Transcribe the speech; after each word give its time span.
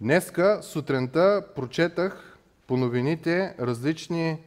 Днеска 0.00 0.58
сутринта 0.62 1.42
прочетах 1.54 2.38
по 2.66 2.76
новините 2.76 3.54
различни 3.60 4.38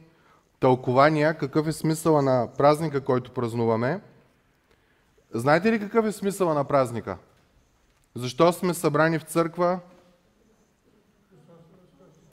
тълкования, 0.60 1.38
какъв 1.38 1.66
е 1.66 1.72
смисъла 1.72 2.22
на 2.22 2.48
празника, 2.58 3.00
който 3.00 3.32
празнуваме. 3.32 4.00
Знаете 5.34 5.72
ли 5.72 5.80
какъв 5.80 6.06
е 6.06 6.12
смисъла 6.12 6.54
на 6.54 6.64
празника? 6.64 7.16
Защо 8.14 8.52
сме 8.52 8.74
събрани 8.74 9.18
в 9.18 9.22
църква? 9.22 9.78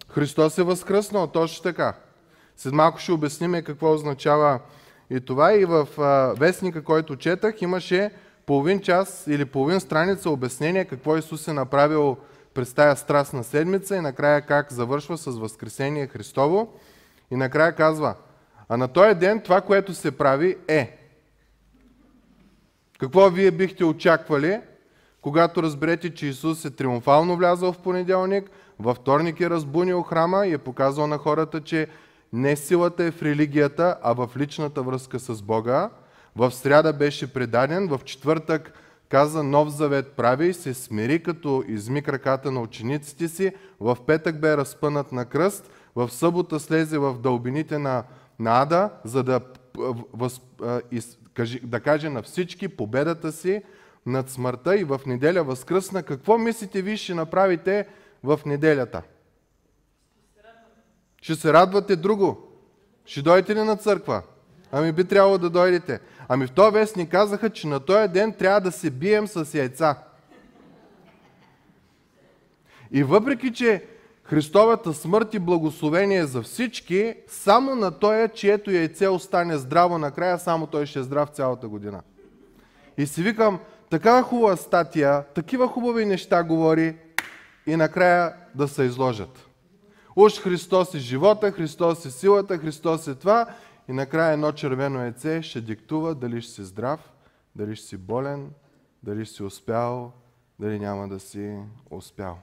Христос 0.09 0.57
е 0.57 0.63
възкръснал, 0.63 1.27
точно 1.27 1.63
така. 1.63 1.93
След 2.57 2.73
малко 2.73 2.99
ще 2.99 3.11
обясним 3.11 3.63
какво 3.63 3.93
означава 3.93 4.59
и 5.09 5.19
това. 5.19 5.53
И 5.53 5.65
в 5.65 5.87
вестника, 6.39 6.83
който 6.83 7.15
четах, 7.15 7.61
имаше 7.61 8.11
половин 8.45 8.81
час 8.81 9.27
или 9.27 9.45
половин 9.45 9.79
страница 9.79 10.29
обяснение 10.29 10.85
какво 10.85 11.17
Исус 11.17 11.47
е 11.47 11.53
направил 11.53 12.17
през 12.57 12.73
тая 12.73 12.95
страстна 12.95 13.43
седмица 13.43 13.95
и 13.95 14.01
накрая 14.01 14.41
как 14.41 14.73
завършва 14.73 15.17
с 15.17 15.25
Възкресение 15.25 16.07
Христово. 16.07 16.73
И 17.31 17.35
накрая 17.35 17.75
казва, 17.75 18.15
а 18.69 18.77
на 18.77 18.87
този 18.87 19.15
ден 19.15 19.41
това, 19.41 19.61
което 19.61 19.93
се 19.93 20.17
прави 20.17 20.57
е. 20.67 20.97
Какво 22.99 23.29
вие 23.29 23.51
бихте 23.51 23.85
очаквали, 23.85 24.59
когато 25.21 25.63
разберете, 25.63 26.13
че 26.13 26.27
Исус 26.27 26.65
е 26.65 26.75
триумфално 26.75 27.37
влязъл 27.37 27.73
в 27.73 27.79
понеделник, 27.79 28.49
във 28.79 28.97
вторник 28.97 29.41
е 29.41 29.49
разбунил 29.49 30.01
храма 30.01 30.47
и 30.47 30.53
е 30.53 30.57
показал 30.57 31.07
на 31.07 31.17
хората, 31.17 31.61
че 31.61 31.87
не 32.33 32.55
силата 32.55 33.03
е 33.03 33.11
в 33.11 33.21
религията, 33.21 33.97
а 34.01 34.13
в 34.13 34.29
личната 34.37 34.83
връзка 34.83 35.19
с 35.19 35.41
Бога. 35.41 35.89
В 36.35 36.51
сряда 36.51 36.93
беше 36.93 37.33
предаден, 37.33 37.87
в 37.87 37.99
четвъртък 38.05 38.73
каза 39.09 39.43
Нов 39.43 39.69
завет 39.69 40.11
прави, 40.11 40.53
се 40.53 40.73
смири 40.73 41.23
като 41.23 41.63
изми 41.67 42.01
краката 42.01 42.51
на 42.51 42.61
учениците 42.61 43.27
си, 43.27 43.51
в 43.79 43.97
петък 44.07 44.39
бе 44.39 44.57
разпънат 44.57 45.11
на 45.11 45.25
кръст, 45.25 45.69
в 45.95 46.09
събота 46.09 46.59
слезе 46.59 46.97
в 46.97 47.19
дълбините 47.19 47.77
на, 47.77 48.03
на 48.39 48.61
Ада, 48.61 48.89
за 49.03 49.23
да, 49.23 49.41
въз, 50.13 50.41
да 51.63 51.79
каже 51.79 52.09
на 52.09 52.21
всички 52.21 52.67
победата 52.67 53.31
си 53.31 53.63
над 54.05 54.29
смъртта 54.29 54.77
и 54.77 54.83
в 54.83 55.01
неделя 55.05 55.43
възкръсна. 55.43 56.03
Какво 56.03 56.37
мислите 56.37 56.81
ви 56.81 56.97
ще 56.97 57.13
направите 57.13 57.87
в 58.23 58.39
неделята? 58.45 59.01
Ще 61.21 61.35
се 61.35 61.53
радвате 61.53 61.95
друго. 61.95 62.47
Ще 63.05 63.21
дойдете 63.21 63.55
ли 63.55 63.63
на 63.63 63.77
църква? 63.77 64.21
Ами 64.71 64.91
би 64.91 65.03
трябвало 65.03 65.37
да 65.37 65.49
дойдете. 65.49 65.99
Ами 66.29 66.47
в 66.47 66.51
този 66.51 66.73
вестник 66.73 67.11
казаха, 67.11 67.49
че 67.49 67.67
на 67.67 67.79
този 67.79 68.07
ден 68.07 68.33
трябва 68.33 68.61
да 68.61 68.71
се 68.71 68.89
бием 68.89 69.27
с 69.27 69.53
яйца. 69.53 69.95
И 72.91 73.03
въпреки, 73.03 73.53
че 73.53 73.85
Христовата 74.23 74.93
смърт 74.93 75.33
и 75.33 75.39
благословение 75.39 76.25
за 76.25 76.41
всички, 76.41 77.15
само 77.27 77.75
на 77.75 77.91
този, 77.91 78.29
чието 78.33 78.71
яйце 78.71 79.07
остане 79.07 79.57
здраво 79.57 79.97
накрая, 79.97 80.39
само 80.39 80.67
той 80.67 80.85
ще 80.85 80.99
е 80.99 81.03
здрав 81.03 81.29
цялата 81.29 81.67
година. 81.67 82.01
И 82.97 83.07
си 83.07 83.23
викам, 83.23 83.59
такава 83.89 84.23
хубава 84.23 84.55
статия, 84.55 85.23
такива 85.23 85.67
хубави 85.67 86.05
неща 86.05 86.43
говори 86.43 86.95
и 87.67 87.75
накрая 87.75 88.33
да 88.55 88.67
се 88.67 88.83
изложат. 88.83 89.47
Уж 90.15 90.39
Христос 90.39 90.93
е 90.93 90.99
живота, 90.99 91.51
Христос 91.51 92.05
е 92.05 92.11
силата, 92.11 92.57
Христос 92.57 93.07
е 93.07 93.15
това 93.15 93.45
и 93.87 93.93
накрая 93.93 94.33
едно 94.33 94.51
червено 94.51 94.99
яйце 94.99 95.41
ще 95.41 95.61
диктува 95.61 96.15
дали 96.15 96.41
ще 96.41 96.51
си 96.53 96.63
здрав, 96.63 97.13
дали 97.55 97.75
ще 97.75 97.87
си 97.87 97.97
болен, 97.97 98.51
дали 99.03 99.25
ще 99.25 99.35
си 99.35 99.43
успял, 99.43 100.11
дали 100.59 100.79
няма 100.79 101.07
да 101.07 101.19
си 101.19 101.59
успял. 101.89 102.37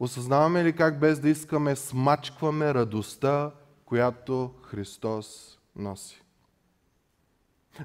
Осъзнаваме 0.00 0.64
ли 0.64 0.72
как 0.72 0.98
без 0.98 1.20
да 1.20 1.28
искаме 1.28 1.76
смачкваме 1.76 2.74
радостта, 2.74 3.50
която 3.84 4.50
Христос 4.62 5.58
носи? 5.76 6.22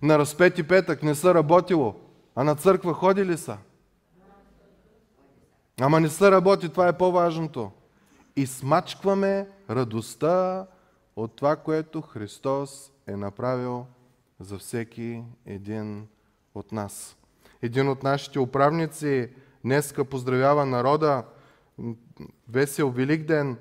На 0.02 0.20
разпети 0.20 0.68
петък 0.68 1.04
не 1.04 1.16
са 1.16 1.34
работило, 1.34 1.96
а 2.36 2.44
на 2.44 2.56
църква 2.56 2.94
ходили 2.94 3.38
са. 3.38 3.58
Ама 5.82 6.00
не 6.00 6.10
са 6.10 6.32
работи, 6.32 6.70
това 6.70 6.88
е 6.88 6.98
по-важното. 6.98 7.72
И 8.36 8.48
смачкваме 8.48 9.50
радостта 9.70 10.68
от 11.16 11.36
това, 11.36 11.56
което 11.56 12.02
Христос 12.02 12.92
е 13.08 13.16
направил 13.16 13.86
за 14.40 14.58
всеки 14.58 15.24
един 15.46 16.08
от 16.56 16.72
нас. 16.72 17.18
Един 17.62 17.90
от 17.90 18.04
нашите 18.04 18.40
управници 18.40 19.30
днеска 19.64 20.06
поздравява 20.06 20.66
народа, 20.66 21.24
весел 22.50 22.90
Великден, 22.90 23.58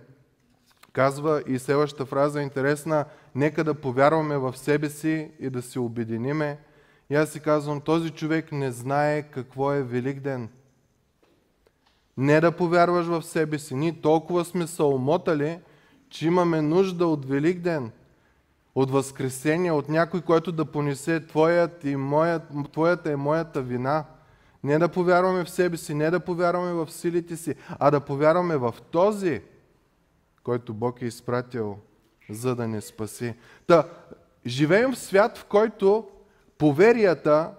казва 0.92 1.42
и 1.46 1.58
следващата 1.58 2.06
фраза 2.06 2.40
е 2.40 2.42
интересна, 2.42 3.04
нека 3.34 3.64
да 3.64 3.74
повярваме 3.74 4.38
в 4.38 4.56
себе 4.56 4.90
си 4.90 5.30
и 5.40 5.50
да 5.50 5.62
се 5.62 5.78
обединиме. 5.80 6.58
И 7.10 7.14
аз 7.14 7.30
си 7.30 7.40
казвам, 7.40 7.80
този 7.80 8.10
човек 8.10 8.52
не 8.52 8.70
знае 8.72 9.22
какво 9.22 9.72
е 9.72 9.82
Великден. 9.82 10.48
Не 12.16 12.40
да 12.40 12.56
повярваш 12.56 13.06
в 13.06 13.22
себе 13.22 13.58
си. 13.58 13.74
Ние 13.74 14.00
толкова 14.00 14.44
сме 14.44 14.66
се 14.66 14.82
омотали, 14.82 15.58
че 16.14 16.26
имаме 16.26 16.62
нужда 16.62 17.06
от 17.06 17.24
Велик 17.24 17.60
ден, 17.60 17.90
от 18.74 18.90
Възкресение, 18.90 19.72
от 19.72 19.88
някой, 19.88 20.20
който 20.20 20.52
да 20.52 20.64
понесе 20.64 21.26
твоят 21.26 21.84
и 21.84 21.96
моят, 21.96 22.42
твоята 22.72 23.12
и 23.12 23.16
моята 23.16 23.62
вина. 23.62 24.04
Не 24.64 24.78
да 24.78 24.88
повярваме 24.88 25.44
в 25.44 25.50
себе 25.50 25.76
си, 25.76 25.94
не 25.94 26.10
да 26.10 26.20
повярваме 26.20 26.72
в 26.72 26.90
силите 26.90 27.36
си, 27.36 27.54
а 27.78 27.90
да 27.90 28.00
повярваме 28.00 28.56
в 28.56 28.74
този, 28.90 29.42
който 30.42 30.74
Бог 30.74 31.02
е 31.02 31.06
изпратил, 31.06 31.78
за 32.30 32.54
да 32.54 32.68
ни 32.68 32.80
спаси. 32.80 33.34
Та, 33.66 33.84
живеем 34.46 34.92
в 34.92 34.98
свят, 34.98 35.38
в 35.38 35.44
който 35.44 36.08
поверията 36.58 37.50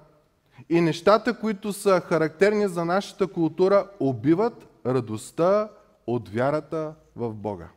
и 0.70 0.82
нещата, 0.82 1.40
които 1.40 1.74
са 1.74 2.02
характерни 2.02 2.68
за 2.68 2.86
нашата 2.86 3.28
култура, 3.28 3.90
убиват 4.00 4.68
радостта 4.86 5.70
от 6.08 6.30
вярата 6.30 6.94
в 7.16 7.34
Бога. 7.34 7.68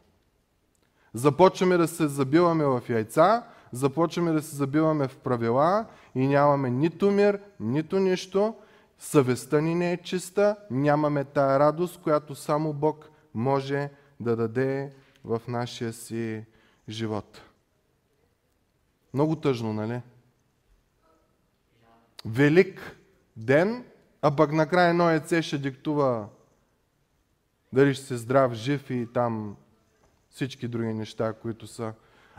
Започваме 1.18 1.76
да 1.76 1.88
се 1.88 2.08
забиваме 2.08 2.64
в 2.64 2.82
яйца, 2.88 3.46
започваме 3.72 4.32
да 4.32 4.42
се 4.42 4.56
забиваме 4.56 5.08
в 5.08 5.16
правила 5.16 5.86
и 6.14 6.26
нямаме 6.26 6.70
нито 6.70 7.10
мир, 7.10 7.40
нито 7.60 7.98
нищо. 7.98 8.54
Съвестта 8.98 9.60
ни 9.60 9.74
не 9.74 9.92
е 9.92 10.02
чиста, 10.02 10.56
нямаме 10.70 11.24
тая 11.24 11.58
радост, 11.58 12.00
която 12.02 12.34
само 12.34 12.72
Бог 12.72 13.10
може 13.34 13.90
да 14.20 14.36
даде 14.36 14.92
в 15.24 15.42
нашия 15.48 15.92
си 15.92 16.44
живот. 16.88 17.40
Много 19.14 19.36
тъжно, 19.36 19.72
нали? 19.72 20.00
Велик 22.26 22.96
ден, 23.36 23.84
а 24.22 24.36
пък 24.36 24.52
накрая 24.52 24.90
едно 24.90 25.10
яйце 25.10 25.42
ще 25.42 25.58
диктува 25.58 26.28
дали 27.72 27.94
ще 27.94 28.04
се 28.04 28.16
здрав, 28.16 28.52
жив 28.52 28.90
и 28.90 29.08
там 29.14 29.56
всички 30.30 30.68
други 30.68 30.94
неща, 30.94 31.32
които 31.32 31.66
са. 31.66 31.92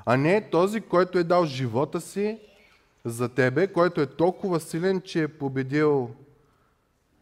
А 0.05 0.17
не 0.17 0.49
този, 0.49 0.81
който 0.81 1.17
е 1.19 1.23
дал 1.23 1.45
живота 1.45 2.01
си 2.01 2.39
за 3.05 3.29
тебе, 3.29 3.67
който 3.67 4.01
е 4.01 4.05
толкова 4.05 4.59
силен, 4.59 5.01
че 5.01 5.23
е 5.23 5.27
победил 5.27 6.11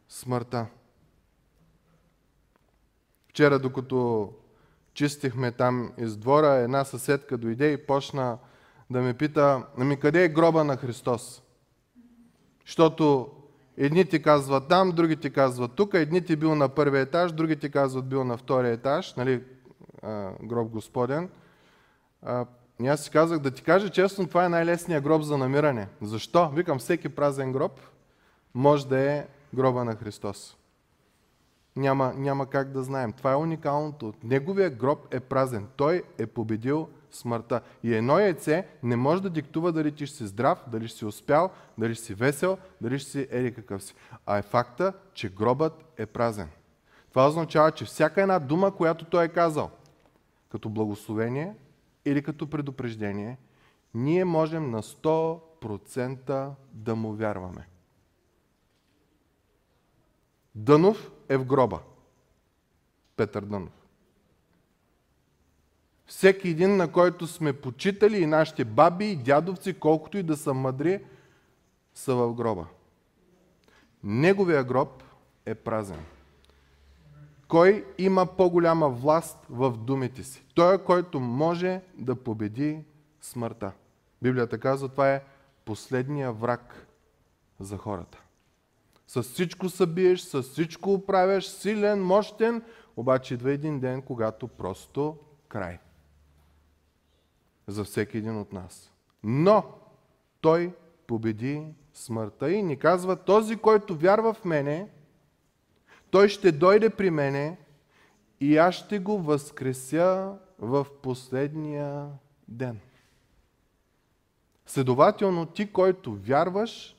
смъртта. 0.09 0.65
Вчера, 3.29 3.59
докато 3.59 4.33
чистихме 4.93 5.51
там 5.51 5.93
из 5.97 6.17
двора, 6.17 6.47
една 6.47 6.83
съседка 6.83 7.37
дойде 7.37 7.71
и 7.71 7.85
почна 7.85 8.37
да 8.89 9.01
ме 9.01 9.13
пита, 9.13 9.63
ами 9.77 9.99
къде 9.99 10.23
е 10.23 10.29
гроба 10.29 10.63
на 10.63 10.77
Христос? 10.77 11.43
Защото 12.65 13.31
едните 13.77 14.21
казват 14.21 14.67
там, 14.67 14.91
другите 14.91 15.29
казват 15.29 15.71
тук, 15.75 15.93
едните 15.93 16.35
бил 16.35 16.55
на 16.55 16.69
първия 16.69 17.01
етаж, 17.01 17.31
другите 17.31 17.69
казват 17.69 18.05
бил 18.05 18.23
на 18.23 18.37
втория 18.37 18.71
етаж, 18.71 19.13
нали, 19.15 19.43
гроб 20.43 20.69
Господен. 20.69 21.29
И 22.81 22.87
аз 22.87 23.03
си 23.03 23.11
казах, 23.11 23.39
да 23.39 23.51
ти 23.51 23.63
кажа 23.63 23.89
честно, 23.89 24.27
това 24.27 24.45
е 24.45 24.49
най-лесният 24.49 25.03
гроб 25.03 25.21
за 25.21 25.37
намиране. 25.37 25.87
Защо? 26.01 26.49
Викам, 26.49 26.79
всеки 26.79 27.09
празен 27.09 27.51
гроб 27.51 27.79
може 28.53 28.87
да 28.87 28.99
е 28.99 29.27
гроба 29.53 29.83
на 29.83 29.95
Христос. 29.95 30.57
Няма, 31.75 32.13
няма 32.17 32.45
как 32.45 32.71
да 32.71 32.83
знаем. 32.83 33.13
Това 33.13 33.31
е 33.31 33.35
уникалното. 33.35 34.13
Неговия 34.23 34.69
гроб 34.69 35.13
е 35.13 35.19
празен. 35.19 35.67
Той 35.75 36.03
е 36.17 36.25
победил 36.25 36.89
смъртта. 37.11 37.61
И 37.83 37.95
едно 37.95 38.19
яйце 38.19 38.67
не 38.83 38.95
може 38.95 39.21
да 39.21 39.29
диктува 39.29 39.71
дали 39.71 39.91
ти 39.91 40.05
ще 40.05 40.17
си 40.17 40.27
здрав, 40.27 40.63
дали 40.67 40.87
ще 40.87 40.97
си 40.97 41.05
успял, 41.05 41.49
дали 41.77 41.95
ще 41.95 42.05
си 42.05 42.13
весел, 42.13 42.57
дали 42.81 42.99
ще 42.99 43.11
си 43.11 43.27
ери 43.31 43.53
какъв 43.53 43.83
си. 43.83 43.95
А 44.25 44.37
е 44.37 44.41
факта, 44.41 44.93
че 45.13 45.29
гробът 45.29 45.73
е 45.97 46.05
празен. 46.05 46.49
Това 47.09 47.27
означава, 47.27 47.71
че 47.71 47.85
всяка 47.85 48.21
една 48.21 48.39
дума, 48.39 48.75
която 48.75 49.05
той 49.05 49.25
е 49.25 49.27
казал, 49.27 49.69
като 50.57 50.69
благословение 50.69 51.55
или 52.05 52.23
като 52.23 52.49
предупреждение, 52.49 53.37
ние 53.93 54.25
можем 54.25 54.71
на 54.71 54.83
100% 54.83 56.51
да 56.73 56.95
му 56.95 57.13
вярваме. 57.13 57.67
Дънов 60.55 61.11
е 61.29 61.37
в 61.37 61.45
гроба. 61.45 61.79
Петър 63.15 63.45
Дънов. 63.45 63.87
Всеки 66.05 66.49
един, 66.49 66.75
на 66.77 66.91
който 66.91 67.27
сме 67.27 67.53
почитали 67.53 68.17
и 68.17 68.25
нашите 68.25 68.65
баби 68.65 69.05
и 69.05 69.15
дядовци, 69.15 69.79
колкото 69.79 70.17
и 70.17 70.23
да 70.23 70.37
са 70.37 70.53
мъдри, 70.53 71.03
са 71.93 72.15
в 72.15 72.33
гроба. 72.33 72.67
Неговия 74.03 74.63
гроб 74.63 75.03
е 75.45 75.55
празен. 75.55 76.05
Кой 77.47 77.85
има 77.97 78.25
по-голяма 78.25 78.89
власт 78.89 79.37
в 79.49 79.71
думите 79.71 80.23
си? 80.23 80.45
Той, 80.55 80.83
който 80.83 81.19
може 81.19 81.81
да 81.97 82.15
победи 82.15 82.83
смъртта. 83.21 83.71
Библията 84.21 84.59
казва, 84.59 84.89
това 84.89 85.13
е 85.13 85.23
последния 85.65 86.31
враг 86.31 86.87
за 87.59 87.77
хората. 87.77 88.21
С 89.07 89.23
всичко 89.23 89.69
събиеш, 89.69 90.21
с 90.21 90.43
всичко 90.43 90.93
оправяш, 90.93 91.47
силен, 91.47 92.03
мощен, 92.03 92.63
обаче 92.97 93.33
идва 93.33 93.51
един 93.51 93.79
ден, 93.79 94.01
когато 94.01 94.47
просто 94.47 95.17
край. 95.47 95.79
За 97.67 97.83
всеки 97.83 98.17
един 98.17 98.37
от 98.37 98.53
нас. 98.53 98.91
Но 99.23 99.63
той 100.41 100.73
победи 101.07 101.63
смъртта 101.93 102.51
и 102.51 102.63
ни 102.63 102.77
казва, 102.79 103.15
този, 103.15 103.55
който 103.55 103.95
вярва 103.95 104.33
в 104.33 104.45
мене, 104.45 104.89
той 106.11 106.29
ще 106.29 106.51
дойде 106.51 106.89
при 106.89 107.09
мене 107.09 107.57
и 108.39 108.57
аз 108.57 108.75
ще 108.75 108.99
го 108.99 109.17
възкреся 109.17 110.33
в 110.59 110.87
последния 111.01 112.07
ден. 112.47 112.79
Следователно, 114.65 115.45
ти, 115.45 115.71
който 115.71 116.15
вярваш 116.15 116.95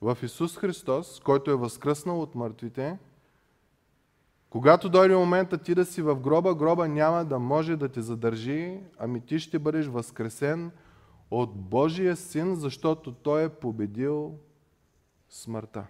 в 0.00 0.18
Исус 0.22 0.56
Христос, 0.56 1.20
който 1.20 1.50
е 1.50 1.56
възкръснал 1.56 2.22
от 2.22 2.34
мъртвите, 2.34 2.98
когато 4.50 4.88
дойде 4.88 5.16
момента 5.16 5.58
ти 5.58 5.74
да 5.74 5.84
си 5.84 6.02
в 6.02 6.16
гроба, 6.16 6.54
гроба 6.54 6.88
няма 6.88 7.24
да 7.24 7.38
може 7.38 7.76
да 7.76 7.88
те 7.88 8.02
задържи, 8.02 8.80
ами 8.98 9.20
ти 9.20 9.38
ще 9.38 9.58
бъдеш 9.58 9.86
възкресен 9.86 10.70
от 11.30 11.56
Божия 11.56 12.16
син, 12.16 12.54
защото 12.54 13.12
Той 13.12 13.44
е 13.44 13.48
победил 13.48 14.38
смъртта. 15.28 15.86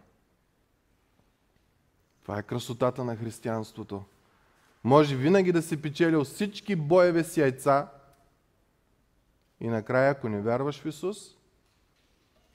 Това 2.31 2.39
е 2.39 2.43
красотата 2.43 3.05
на 3.05 3.17
християнството. 3.17 4.03
Може 4.85 5.17
винаги 5.17 5.53
да 5.53 5.63
си 5.63 5.83
печелил 5.83 6.25
всички 6.25 6.77
боеве 6.77 7.25
си 7.25 7.41
яйца 7.41 7.89
и 9.61 9.69
накрая, 9.69 10.11
ако 10.11 10.29
не 10.29 10.41
вярваш 10.41 10.81
в 10.81 10.87
Исус, 10.87 11.17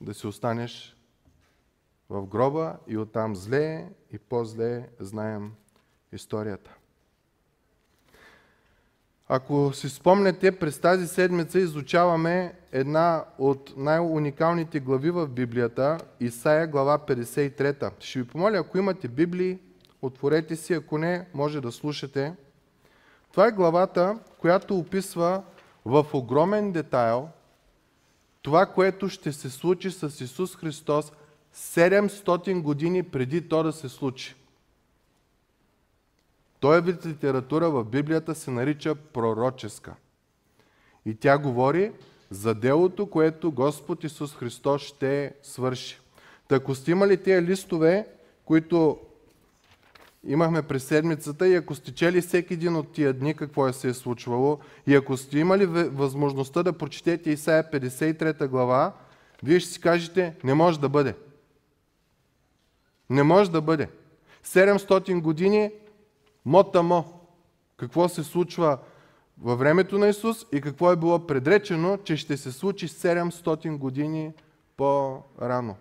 да 0.01 0.13
си 0.13 0.27
останеш 0.27 0.97
в 2.09 2.25
гроба 2.25 2.77
и 2.87 2.97
оттам 2.97 3.35
зле 3.35 3.89
и 4.11 4.17
по-зле 4.17 4.89
знаем 4.99 5.51
историята. 6.11 6.71
Ако 9.27 9.73
си 9.73 9.89
спомнете, 9.89 10.59
през 10.59 10.79
тази 10.79 11.07
седмица 11.07 11.59
изучаваме 11.59 12.55
една 12.71 13.25
от 13.37 13.73
най-уникалните 13.77 14.79
глави 14.79 15.11
в 15.11 15.27
Библията, 15.27 15.97
Исаия 16.19 16.67
глава 16.67 16.99
53. 16.99 17.91
Ще 17.99 18.19
ви 18.19 18.27
помоля, 18.27 18.57
ако 18.57 18.77
имате 18.77 19.07
Библии, 19.07 19.59
отворете 20.05 20.55
си, 20.55 20.73
ако 20.73 20.97
не, 20.97 21.27
може 21.33 21.61
да 21.61 21.71
слушате. 21.71 22.33
Това 23.31 23.47
е 23.47 23.51
главата, 23.51 24.19
която 24.39 24.77
описва 24.77 25.43
в 25.85 26.05
огромен 26.13 26.71
детайл 26.71 27.29
това, 28.45 28.65
което 28.65 29.09
ще 29.09 29.33
се 29.33 29.49
случи 29.49 29.91
с 29.91 30.23
Исус 30.23 30.55
Христос 30.55 31.11
700 31.55 32.61
години 32.61 33.03
преди 33.03 33.49
то 33.49 33.63
да 33.63 33.71
се 33.71 33.89
случи. 33.89 34.35
Той 36.59 36.81
вид 36.81 37.05
литература 37.05 37.69
в 37.69 37.83
Библията 37.83 38.35
се 38.35 38.51
нарича 38.51 38.95
пророческа. 38.95 39.95
И 41.05 41.15
тя 41.15 41.37
говори 41.37 41.91
за 42.29 42.55
делото, 42.55 43.09
което 43.09 43.51
Господ 43.51 44.03
Исус 44.03 44.35
Христос 44.35 44.81
ще 44.81 45.33
свърши. 45.43 45.99
Та 46.47 46.55
ако 46.55 46.75
сте 46.75 46.91
имали 46.91 47.17
тези 47.17 47.47
листове, 47.47 48.07
които 48.45 48.99
имахме 50.25 50.61
през 50.61 50.83
седмицата 50.83 51.47
и 51.47 51.55
ако 51.55 51.75
сте 51.75 51.93
чели 51.93 52.21
всеки 52.21 52.53
един 52.53 52.75
от 52.75 52.93
тия 52.93 53.13
дни 53.13 53.33
какво 53.33 53.67
е 53.67 53.73
се 53.73 53.87
е 53.87 53.93
случвало 53.93 54.59
и 54.87 54.95
ако 54.95 55.17
сте 55.17 55.39
имали 55.39 55.65
възможността 55.65 56.63
да 56.63 56.73
прочетете 56.73 57.29
Исаия 57.29 57.63
53 57.71 58.47
глава, 58.47 58.93
вие 59.43 59.59
ще 59.59 59.71
си 59.71 59.81
кажете, 59.81 60.35
не 60.43 60.53
може 60.53 60.79
да 60.79 60.89
бъде. 60.89 61.15
Не 63.09 63.23
може 63.23 63.51
да 63.51 63.61
бъде. 63.61 63.89
700 64.45 65.21
години 65.21 65.71
мотамо. 66.45 67.05
Какво 67.77 68.09
се 68.09 68.23
случва 68.23 68.77
във 69.41 69.59
времето 69.59 69.97
на 69.97 70.07
Исус 70.07 70.45
и 70.51 70.61
какво 70.61 70.91
е 70.91 70.95
било 70.95 71.27
предречено, 71.27 71.97
че 71.97 72.17
ще 72.17 72.37
се 72.37 72.51
случи 72.51 72.87
700 72.87 73.77
години 73.77 74.33
по-рано. 74.77 75.75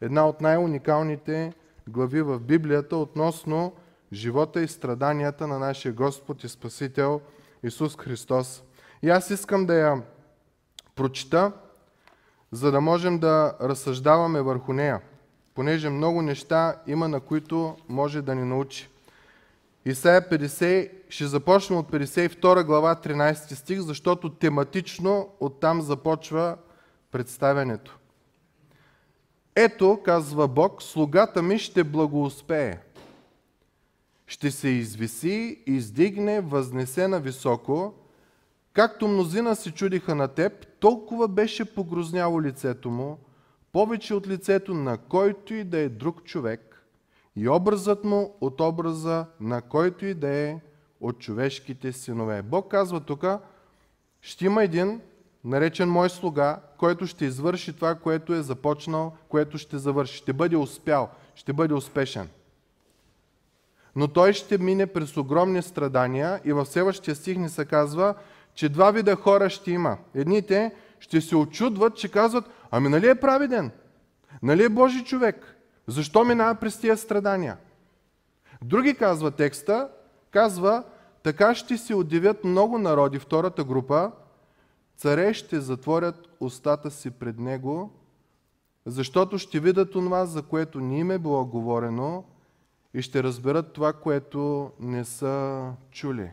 Една 0.00 0.28
от 0.28 0.40
най-уникалните 0.40 1.52
глави 1.88 2.22
в 2.22 2.40
Библията 2.40 2.96
относно 2.96 3.72
живота 4.16 4.62
и 4.62 4.68
страданията 4.68 5.46
на 5.46 5.58
нашия 5.58 5.92
Господ 5.92 6.44
и 6.44 6.48
Спасител 6.48 7.20
Исус 7.62 7.96
Христос. 7.96 8.62
И 9.02 9.10
аз 9.10 9.30
искам 9.30 9.66
да 9.66 9.74
я 9.74 10.02
прочита, 10.94 11.52
за 12.52 12.70
да 12.70 12.80
можем 12.80 13.18
да 13.18 13.56
разсъждаваме 13.60 14.42
върху 14.42 14.72
нея, 14.72 15.00
понеже 15.54 15.90
много 15.90 16.22
неща 16.22 16.76
има, 16.86 17.08
на 17.08 17.20
които 17.20 17.76
може 17.88 18.22
да 18.22 18.34
ни 18.34 18.44
научи. 18.44 18.88
Исаия 19.84 20.28
50, 20.30 20.90
ще 21.08 21.26
започнем 21.26 21.78
от 21.78 21.92
52 21.92 22.64
глава 22.64 22.96
13 23.04 23.54
стих, 23.54 23.80
защото 23.80 24.34
тематично 24.34 25.28
оттам 25.40 25.82
започва 25.82 26.56
представянето. 27.12 27.98
Ето, 29.56 30.00
казва 30.04 30.48
Бог, 30.48 30.82
слугата 30.82 31.42
ми 31.42 31.58
ще 31.58 31.84
благоуспее 31.84 32.78
ще 34.26 34.50
се 34.50 34.68
извиси, 34.68 35.62
издигне, 35.66 36.40
възнесе 36.40 37.08
на 37.08 37.20
високо, 37.20 37.94
както 38.72 39.08
мнозина 39.08 39.56
се 39.56 39.70
чудиха 39.70 40.14
на 40.14 40.28
теб, 40.28 40.66
толкова 40.80 41.28
беше 41.28 41.74
погрозняло 41.74 42.42
лицето 42.42 42.90
му, 42.90 43.18
повече 43.72 44.14
от 44.14 44.28
лицето 44.28 44.74
на 44.74 44.98
който 44.98 45.54
и 45.54 45.64
да 45.64 45.78
е 45.78 45.88
друг 45.88 46.24
човек, 46.24 46.84
и 47.36 47.48
образът 47.48 48.04
му 48.04 48.36
от 48.40 48.60
образа 48.60 49.26
на 49.40 49.62
който 49.62 50.06
и 50.06 50.14
да 50.14 50.28
е 50.28 50.60
от 51.00 51.18
човешките 51.18 51.92
синове. 51.92 52.42
Бог 52.42 52.70
казва 52.70 53.00
тук, 53.00 53.24
ще 54.20 54.44
има 54.46 54.64
един, 54.64 55.00
наречен 55.44 55.88
мой 55.88 56.10
слуга, 56.10 56.60
който 56.78 57.06
ще 57.06 57.24
извърши 57.24 57.72
това, 57.72 57.94
което 57.94 58.34
е 58.34 58.42
започнал, 58.42 59.12
което 59.28 59.58
ще 59.58 59.78
завърши. 59.78 60.16
Ще 60.16 60.32
бъде 60.32 60.56
успял, 60.56 61.10
ще 61.34 61.52
бъде 61.52 61.74
успешен 61.74 62.28
но 63.96 64.08
той 64.08 64.32
ще 64.32 64.58
мине 64.58 64.86
през 64.86 65.16
огромни 65.16 65.62
страдания 65.62 66.40
и 66.44 66.52
в 66.52 66.66
следващия 66.66 67.14
стих 67.14 67.38
ни 67.38 67.48
се 67.48 67.64
казва, 67.64 68.14
че 68.54 68.68
два 68.68 68.90
вида 68.90 69.16
хора 69.16 69.50
ще 69.50 69.70
има. 69.70 69.98
Едните 70.14 70.74
ще 71.00 71.20
се 71.20 71.36
очудват, 71.36 71.96
че 71.96 72.08
казват, 72.08 72.44
ами 72.70 72.88
нали 72.88 73.08
е 73.08 73.14
праведен? 73.14 73.70
Нали 74.42 74.64
е 74.64 74.68
Божи 74.68 75.04
човек? 75.04 75.56
Защо 75.86 76.24
минава 76.24 76.54
през 76.54 76.80
тия 76.80 76.96
страдания? 76.96 77.56
Други 78.62 78.94
казва 78.94 79.30
текста, 79.30 79.88
казва, 80.30 80.82
така 81.22 81.54
ще 81.54 81.78
се 81.78 81.94
удивят 81.94 82.44
много 82.44 82.78
народи, 82.78 83.18
втората 83.18 83.64
група, 83.64 84.12
царе 84.96 85.34
ще 85.34 85.60
затворят 85.60 86.28
устата 86.40 86.90
си 86.90 87.10
пред 87.10 87.38
него, 87.38 87.90
защото 88.86 89.38
ще 89.38 89.60
видят 89.60 89.94
онова, 89.94 90.26
за 90.26 90.42
което 90.42 90.80
ни 90.80 90.98
им 90.98 91.10
е 91.10 91.18
било 91.18 91.44
говорено, 91.44 92.24
и 92.96 93.02
ще 93.02 93.22
разберат 93.22 93.72
това, 93.72 93.92
което 93.92 94.70
не 94.80 95.04
са 95.04 95.64
чули. 95.90 96.30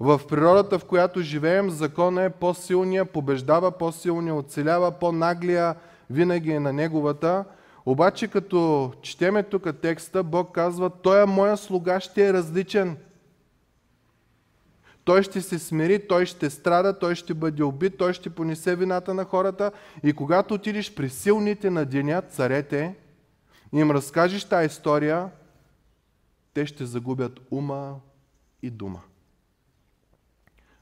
В 0.00 0.20
природата, 0.28 0.78
в 0.78 0.84
която 0.84 1.20
живеем, 1.20 1.70
закона 1.70 2.22
е 2.22 2.30
по-силния, 2.30 3.04
побеждава 3.04 3.70
по-силния, 3.70 4.34
оцелява 4.34 4.90
по-наглия, 4.90 5.74
винаги 6.10 6.50
е 6.50 6.60
на 6.60 6.72
неговата. 6.72 7.44
Обаче 7.86 8.28
като 8.28 8.92
четеме 9.02 9.42
тук 9.42 9.80
текста, 9.82 10.22
Бог 10.22 10.54
казва, 10.54 10.90
Той 10.90 11.22
е 11.22 11.26
моя 11.26 11.56
слуга, 11.56 12.00
ще 12.00 12.28
е 12.28 12.32
различен. 12.32 12.96
Той 15.04 15.22
ще 15.22 15.40
се 15.40 15.58
смири, 15.58 16.08
той 16.08 16.26
ще 16.26 16.50
страда, 16.50 16.98
той 16.98 17.14
ще 17.14 17.34
бъде 17.34 17.62
убит, 17.62 17.98
той 17.98 18.12
ще 18.12 18.30
понесе 18.30 18.76
вината 18.76 19.14
на 19.14 19.24
хората. 19.24 19.72
И 20.02 20.12
когато 20.12 20.54
отидеш 20.54 20.94
при 20.94 21.08
силните 21.08 21.70
на 21.70 21.84
деня, 21.84 22.22
царете, 22.22 22.94
им 23.80 23.90
разкажеш 23.90 24.44
тази 24.44 24.66
история, 24.66 25.30
те 26.54 26.66
ще 26.66 26.86
загубят 26.86 27.40
ума 27.50 28.00
и 28.62 28.70
дума. 28.70 29.00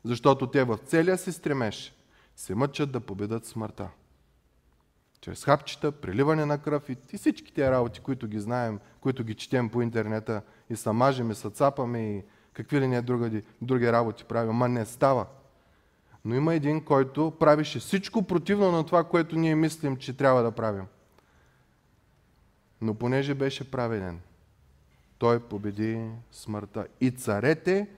Защото 0.05 0.47
те 0.47 0.65
в 0.65 0.79
целия 0.87 1.19
си 1.19 1.33
стремеж 1.33 1.95
се 2.37 2.55
мъчат 2.55 2.93
да 2.93 3.01
победат 3.01 3.47
смъртта. 3.47 3.89
чрез 5.21 5.45
хапчета, 5.45 5.93
преливане 5.93 6.47
на 6.47 6.59
кръв 6.59 6.89
и, 6.89 6.97
и 7.13 7.19
всички 7.19 7.53
тези 7.53 7.71
работи, 7.71 8.01
които 8.01 8.29
ги 8.29 8.41
знаем, 8.41 8.81
които 9.01 9.25
ги 9.25 9.35
четем 9.35 9.69
по 9.69 9.83
интернета 9.83 10.43
и 10.71 10.77
са 10.77 10.93
мажем 10.93 11.31
и 11.31 11.35
са 11.35 11.51
цапаме 11.51 12.17
и 12.17 12.25
какви 12.53 12.81
ли 12.81 12.89
не 12.89 13.03
други, 13.03 13.43
други 13.63 13.93
работи 13.93 14.25
правим. 14.25 14.53
Ма 14.53 14.69
не 14.69 14.87
става. 14.87 15.27
Но 16.25 16.35
има 16.35 16.55
един, 16.55 16.85
който 16.85 17.33
правише 17.41 17.79
всичко 17.79 18.23
противно 18.23 18.73
на 18.73 18.87
това, 18.87 19.05
което 19.05 19.37
ние 19.37 19.55
мислим, 19.55 19.97
че 19.97 20.17
трябва 20.17 20.43
да 20.43 20.53
правим. 20.53 20.85
Но 22.81 22.95
понеже 22.95 23.35
беше 23.35 23.71
праведен, 23.71 24.21
той 25.19 25.41
победи 25.41 26.11
смъртта. 26.33 26.87
И 27.01 27.11
царете 27.11 27.89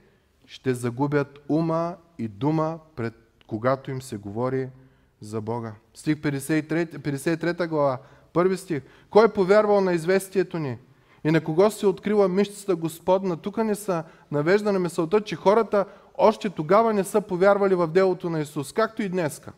ще 0.47 0.75
загубят 0.75 1.39
ума 1.49 1.97
и 2.19 2.29
дума, 2.29 2.79
пред 2.97 3.15
когато 3.47 3.91
им 3.91 4.03
се 4.03 4.17
говори 4.17 4.69
за 5.21 5.41
Бога. 5.41 5.75
Стих 5.95 6.17
53, 6.17 6.99
53 6.99 7.69
глава, 7.69 7.99
първи 8.33 8.57
стих. 8.57 8.83
Кой 9.11 9.33
повярвал 9.33 9.81
на 9.81 9.93
известието 9.93 10.59
ни? 10.59 10.79
И 11.25 11.31
на 11.31 11.41
кого 11.41 11.71
се 11.71 11.87
открила 11.87 12.29
мишцата 12.29 12.77
Господна? 12.77 13.37
Тук 13.37 13.57
не 13.57 13.75
са 13.75 14.05
навежда 14.31 14.73
на 14.73 14.79
мисълта, 14.79 15.21
че 15.21 15.37
хората 15.37 15.85
още 16.15 16.51
тогава 16.51 16.93
не 16.93 17.05
са 17.05 17.21
повярвали 17.21 17.75
в 17.75 17.87
делото 17.87 18.31
на 18.31 18.41
Исус, 18.41 18.73
както 18.73 19.03
и 19.03 19.09
днеска. 19.09 19.53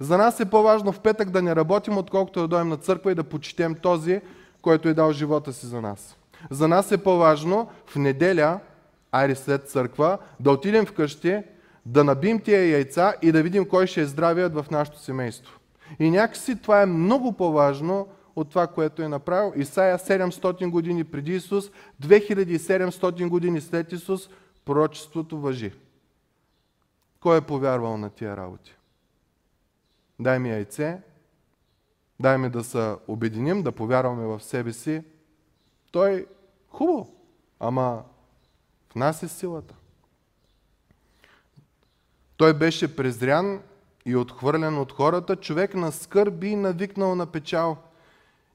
За 0.00 0.18
нас 0.18 0.40
е 0.40 0.50
по-важно 0.50 0.92
в 0.92 1.00
петък 1.00 1.30
да 1.30 1.42
не 1.42 1.56
работим, 1.56 1.98
отколкото 1.98 2.40
да 2.40 2.48
дойдем 2.48 2.68
на 2.68 2.76
църква 2.76 3.12
и 3.12 3.14
да 3.14 3.24
почетем 3.24 3.74
този, 3.74 4.20
който 4.62 4.88
е 4.88 4.94
дал 4.94 5.12
живота 5.12 5.52
си 5.52 5.66
за 5.66 5.80
нас. 5.80 6.16
За 6.50 6.68
нас 6.68 6.92
е 6.92 7.02
по-важно 7.02 7.68
в 7.86 7.96
неделя, 7.96 8.60
айде 9.12 9.34
след 9.34 9.70
църква, 9.70 10.18
да 10.40 10.50
отидем 10.50 10.86
вкъщи, 10.86 11.42
да 11.86 12.04
набим 12.04 12.40
тия 12.40 12.70
яйца 12.70 13.14
и 13.22 13.32
да 13.32 13.42
видим 13.42 13.68
кой 13.68 13.86
ще 13.86 14.00
е 14.00 14.06
здравият 14.06 14.54
в 14.54 14.66
нашето 14.70 14.98
семейство. 14.98 15.58
И 15.98 16.10
някакси 16.10 16.56
това 16.56 16.82
е 16.82 16.86
много 16.86 17.32
по-важно 17.32 18.08
от 18.36 18.48
това, 18.48 18.66
което 18.66 19.02
е 19.02 19.08
направил. 19.08 19.52
Исаия 19.56 19.98
700 19.98 20.70
години 20.70 21.04
преди 21.04 21.34
Исус, 21.34 21.70
2700 22.02 23.28
години 23.28 23.60
след 23.60 23.92
Исус, 23.92 24.28
пророчеството 24.64 25.38
въжи. 25.38 25.72
Кой 27.20 27.38
е 27.38 27.40
повярвал 27.40 27.96
на 27.96 28.10
тия 28.10 28.36
работи? 28.36 28.76
Дай 30.20 30.38
ми 30.38 30.50
яйце, 30.50 31.02
дай 32.20 32.38
ми 32.38 32.50
да 32.50 32.64
се 32.64 32.94
обединим, 33.08 33.62
да 33.62 33.72
повярваме 33.72 34.26
в 34.26 34.40
себе 34.40 34.72
си. 34.72 35.02
Той 35.92 36.26
хубаво, 36.68 37.14
ама 37.60 38.02
в 38.90 38.94
нас 38.94 39.22
е 39.22 39.28
силата. 39.28 39.74
Той 42.36 42.54
беше 42.54 42.96
презрян 42.96 43.62
и 44.06 44.16
отхвърлен 44.16 44.78
от 44.78 44.92
хората, 44.92 45.36
човек 45.36 45.74
на 45.74 45.92
скърби 45.92 46.48
и 46.48 46.56
навикнал 46.56 47.14
на 47.14 47.26
печал. 47.26 47.76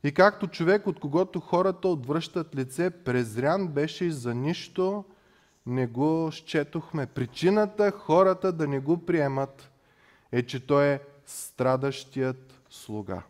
И 0.03 0.13
както 0.13 0.47
човек, 0.47 0.87
от 0.87 0.99
когото 0.99 1.39
хората 1.39 1.87
отвръщат 1.87 2.55
лице, 2.55 2.89
презрян 2.89 3.67
беше 3.67 4.05
и 4.05 4.11
за 4.11 4.35
нищо 4.35 5.03
не 5.65 5.87
го 5.87 6.31
счетохме. 6.31 7.05
Причината 7.05 7.91
хората 7.91 8.51
да 8.51 8.67
не 8.67 8.79
го 8.79 9.05
приемат 9.05 9.71
е, 10.31 10.43
че 10.43 10.67
той 10.67 10.85
е 10.85 10.99
страдащият 11.27 12.61
слуга. 12.69 13.23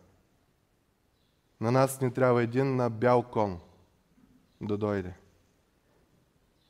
На 1.60 1.70
нас 1.70 2.00
ни 2.00 2.12
трябва 2.12 2.42
един 2.42 2.76
на 2.76 2.90
бял 2.90 3.22
кон 3.22 3.58
да 4.60 4.76
дойде. 4.76 5.14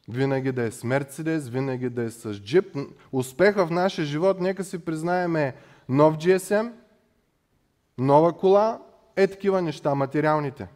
Винаги 0.08 0.52
да 0.52 0.62
е 0.62 0.70
с 0.70 0.84
Мерцедес, 0.84 1.48
винаги 1.48 1.90
да 1.90 2.02
е 2.02 2.10
с 2.10 2.34
джип. 2.34 2.76
Успеха 3.12 3.66
в 3.66 3.70
нашия 3.70 4.04
живот, 4.04 4.40
нека 4.40 4.64
си 4.64 4.78
признаем, 4.78 5.36
е 5.36 5.56
нов 5.88 6.16
GSM, 6.16 6.72
нова 7.98 8.38
кола, 8.38 8.82
е 9.16 9.26
такива 9.26 9.62
неща, 9.62 9.94
материалните. 9.94 10.68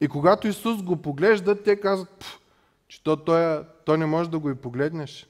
И 0.00 0.08
когато 0.08 0.48
Исус 0.48 0.82
го 0.82 0.96
поглежда, 0.96 1.62
те 1.62 1.80
казват, 1.80 2.24
че 2.88 3.02
то, 3.02 3.16
той, 3.16 3.64
той 3.84 3.98
не 3.98 4.06
може 4.06 4.30
да 4.30 4.38
го 4.38 4.50
и 4.50 4.54
погледнеш. 4.54 5.26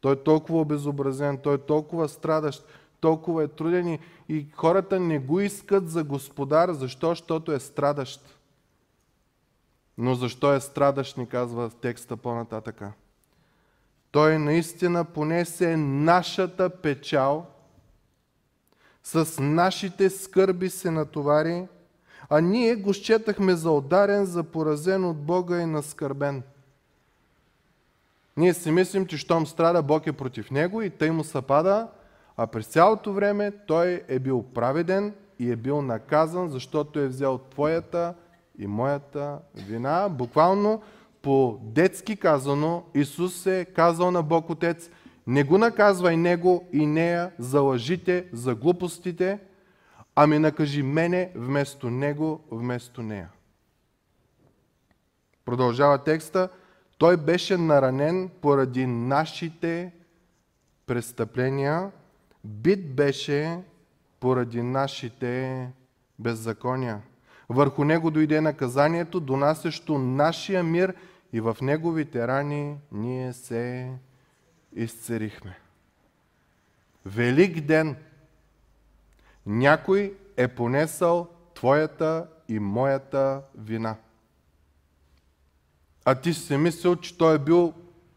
Той 0.00 0.12
е 0.12 0.22
толкова 0.22 0.60
обезобразен, 0.60 1.38
той 1.38 1.54
е 1.54 1.58
толкова 1.58 2.08
страдащ, 2.08 2.64
толкова 3.00 3.44
е 3.44 3.48
труден 3.48 3.88
и, 3.88 3.98
и 4.28 4.46
хората 4.54 5.00
не 5.00 5.18
го 5.18 5.40
искат 5.40 5.90
за 5.90 6.04
господар. 6.04 6.72
Защо? 6.72 7.08
Защото 7.08 7.52
е 7.52 7.60
страдащ. 7.60 8.36
Но 9.98 10.14
защо 10.14 10.54
е 10.54 10.60
страдащ, 10.60 11.16
ни 11.16 11.28
казва 11.28 11.68
в 11.68 11.74
текста 11.74 12.16
по-нататъка. 12.16 12.92
Той 14.10 14.38
наистина 14.38 15.04
понесе 15.04 15.76
нашата 15.76 16.70
печал, 16.70 17.46
с 19.02 19.42
нашите 19.42 20.10
скърби 20.10 20.70
се 20.70 20.90
натовари, 20.90 21.66
а 22.28 22.40
ние 22.40 22.76
го 22.76 22.94
счетахме 22.94 23.54
за 23.54 23.70
ударен, 23.70 24.24
за 24.24 24.42
поразен 24.42 25.04
от 25.04 25.16
Бога 25.16 25.60
и 25.60 25.66
наскърбен. 25.66 26.42
Ние 28.40 28.54
си 28.54 28.70
мислим, 28.70 29.06
че 29.06 29.16
щом 29.16 29.46
страда, 29.46 29.82
Бог 29.82 30.06
е 30.06 30.12
против 30.12 30.50
него 30.50 30.82
и 30.82 30.90
тъй 30.90 31.10
му 31.10 31.24
съпада, 31.24 31.88
а 32.36 32.46
през 32.46 32.66
цялото 32.66 33.12
време 33.12 33.52
той 33.66 34.02
е 34.08 34.18
бил 34.18 34.42
праведен 34.42 35.14
и 35.38 35.50
е 35.50 35.56
бил 35.56 35.82
наказан, 35.82 36.48
защото 36.48 36.98
е 37.00 37.08
взел 37.08 37.38
твоята 37.38 38.14
и 38.58 38.66
моята 38.66 39.38
вина. 39.54 40.08
Буквално 40.08 40.82
по 41.22 41.58
детски 41.62 42.16
казано, 42.16 42.84
Исус 42.94 43.46
е 43.46 43.64
казал 43.64 44.10
на 44.10 44.22
Бог 44.22 44.50
Отец, 44.50 44.90
не 45.26 45.44
го 45.44 45.58
наказвай 45.58 46.16
него 46.16 46.68
и 46.72 46.86
нея 46.86 47.30
за 47.38 47.60
лъжите, 47.60 48.26
за 48.32 48.54
глупостите, 48.54 49.38
ами 50.16 50.38
накажи 50.38 50.82
мене 50.82 51.32
вместо 51.34 51.90
него, 51.90 52.40
вместо 52.50 53.02
нея. 53.02 53.28
Продължава 55.44 55.98
текста. 55.98 56.48
Той 57.00 57.16
беше 57.16 57.56
наранен 57.56 58.30
поради 58.40 58.86
нашите 58.86 59.92
престъпления, 60.86 61.90
бит 62.44 62.94
беше 62.94 63.58
поради 64.20 64.62
нашите 64.62 65.68
беззакония. 66.18 67.02
Върху 67.48 67.84
него 67.84 68.10
дойде 68.10 68.40
наказанието, 68.40 69.20
донасещо 69.20 69.98
нашия 69.98 70.62
мир 70.62 70.94
и 71.32 71.40
в 71.40 71.56
неговите 71.62 72.28
рани 72.28 72.76
ние 72.92 73.32
се 73.32 73.92
изцерихме. 74.76 75.58
Велик 77.06 77.60
ден! 77.60 77.96
Някой 79.46 80.14
е 80.36 80.48
понесъл 80.48 81.28
твоята 81.54 82.26
и 82.48 82.58
моята 82.58 83.42
вина. 83.58 83.96
А 86.10 86.14
ти 86.14 86.34
си 86.34 86.56
мислил, 86.56 86.96
че 86.96 87.18
той 87.18 87.34
е 87.34 87.38
бил 87.38 87.72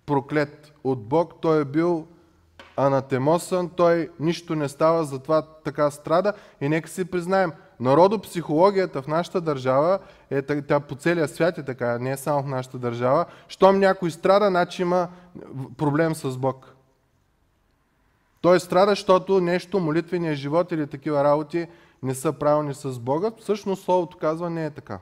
проклет 0.05 0.73
от 0.83 1.03
Бог, 1.03 1.33
той 1.41 1.61
е 1.61 1.65
бил 1.65 2.07
анатемосан, 2.77 3.69
той 3.69 4.09
нищо 4.19 4.55
не 4.55 4.69
става, 4.69 5.03
затова 5.03 5.41
така 5.41 5.91
страда. 5.91 6.33
И 6.61 6.69
нека 6.69 6.89
си 6.89 7.05
признаем, 7.05 7.51
народопсихологията 7.79 9.01
в 9.01 9.07
нашата 9.07 9.41
държава, 9.41 9.99
е, 10.29 10.41
тя 10.41 10.79
по 10.79 10.95
целия 10.95 11.27
свят 11.27 11.57
е 11.57 11.63
така, 11.63 11.99
не 11.99 12.11
е 12.11 12.17
само 12.17 12.43
в 12.43 12.47
нашата 12.47 12.77
държава, 12.77 13.25
щом 13.47 13.79
някой 13.79 14.11
страда, 14.11 14.47
значи 14.49 14.81
има 14.81 15.07
проблем 15.77 16.15
с 16.15 16.37
Бог. 16.37 16.75
Той 18.41 18.59
страда, 18.59 18.91
защото 18.91 19.41
нещо, 19.41 19.79
молитвения 19.79 20.35
живот 20.35 20.71
или 20.71 20.87
такива 20.87 21.23
работи 21.23 21.67
не 22.03 22.15
са 22.15 22.33
правилни 22.33 22.73
с 22.73 22.99
Бога. 22.99 23.31
Всъщност 23.39 23.83
Словото 23.83 24.17
казва 24.17 24.49
не 24.49 24.65
е 24.65 24.69
така. 24.69 24.99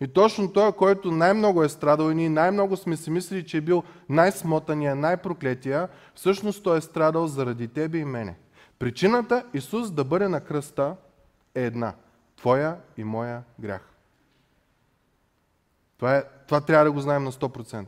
И 0.00 0.08
точно 0.08 0.52
той, 0.52 0.72
който 0.72 1.10
най-много 1.10 1.62
е 1.62 1.68
страдал 1.68 2.10
и 2.10 2.14
ние 2.14 2.28
най-много 2.28 2.76
сме 2.76 2.96
си 2.96 3.10
мислили, 3.10 3.46
че 3.46 3.56
е 3.56 3.60
бил 3.60 3.82
най-смотания, 4.08 4.96
най-проклетия, 4.96 5.88
всъщност 6.14 6.62
той 6.62 6.78
е 6.78 6.80
страдал 6.80 7.26
заради 7.26 7.68
тебе 7.68 7.98
и 7.98 8.04
мене. 8.04 8.36
Причината 8.78 9.44
Исус 9.54 9.90
да 9.90 10.04
бъде 10.04 10.28
на 10.28 10.40
кръста 10.40 10.96
е 11.54 11.64
една. 11.64 11.94
Твоя 12.36 12.76
и 12.96 13.04
моя 13.04 13.42
грях. 13.60 13.90
Това, 15.98 16.16
е, 16.16 16.24
това 16.46 16.60
трябва 16.60 16.84
да 16.84 16.92
го 16.92 17.00
знаем 17.00 17.24
на 17.24 17.32
100%. 17.32 17.86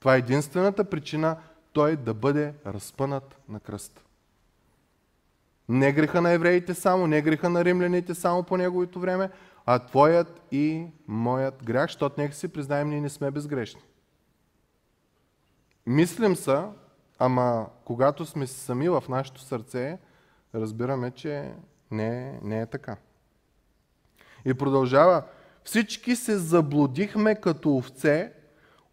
Това 0.00 0.14
е 0.14 0.18
единствената 0.18 0.84
причина 0.84 1.36
той 1.72 1.96
да 1.96 2.14
бъде 2.14 2.54
разпънат 2.66 3.36
на 3.48 3.60
кръст. 3.60 4.04
Не 5.68 5.92
греха 5.92 6.20
на 6.20 6.30
евреите 6.30 6.74
само, 6.74 7.06
не 7.06 7.22
греха 7.22 7.50
на 7.50 7.64
римляните 7.64 8.14
само 8.14 8.42
по 8.42 8.56
неговото 8.56 9.00
време, 9.00 9.30
а 9.66 9.78
твоят 9.78 10.42
и 10.50 10.86
моят 11.06 11.64
грях, 11.64 11.86
защото 11.86 12.20
нека 12.20 12.34
си 12.34 12.48
признаем, 12.48 12.88
ние 12.88 13.00
не 13.00 13.08
сме 13.08 13.30
безгрешни. 13.30 13.82
Мислим 15.86 16.36
са, 16.36 16.68
ама 17.18 17.66
когато 17.84 18.26
сме 18.26 18.46
сами 18.46 18.88
в 18.88 19.04
нашето 19.08 19.40
сърце, 19.40 19.98
разбираме, 20.54 21.10
че 21.10 21.54
не, 21.90 22.40
не 22.42 22.60
е 22.60 22.66
така. 22.66 22.96
И 24.44 24.54
продължава. 24.54 25.22
Всички 25.64 26.16
се 26.16 26.38
заблудихме 26.38 27.34
като 27.34 27.76
овце, 27.76 28.32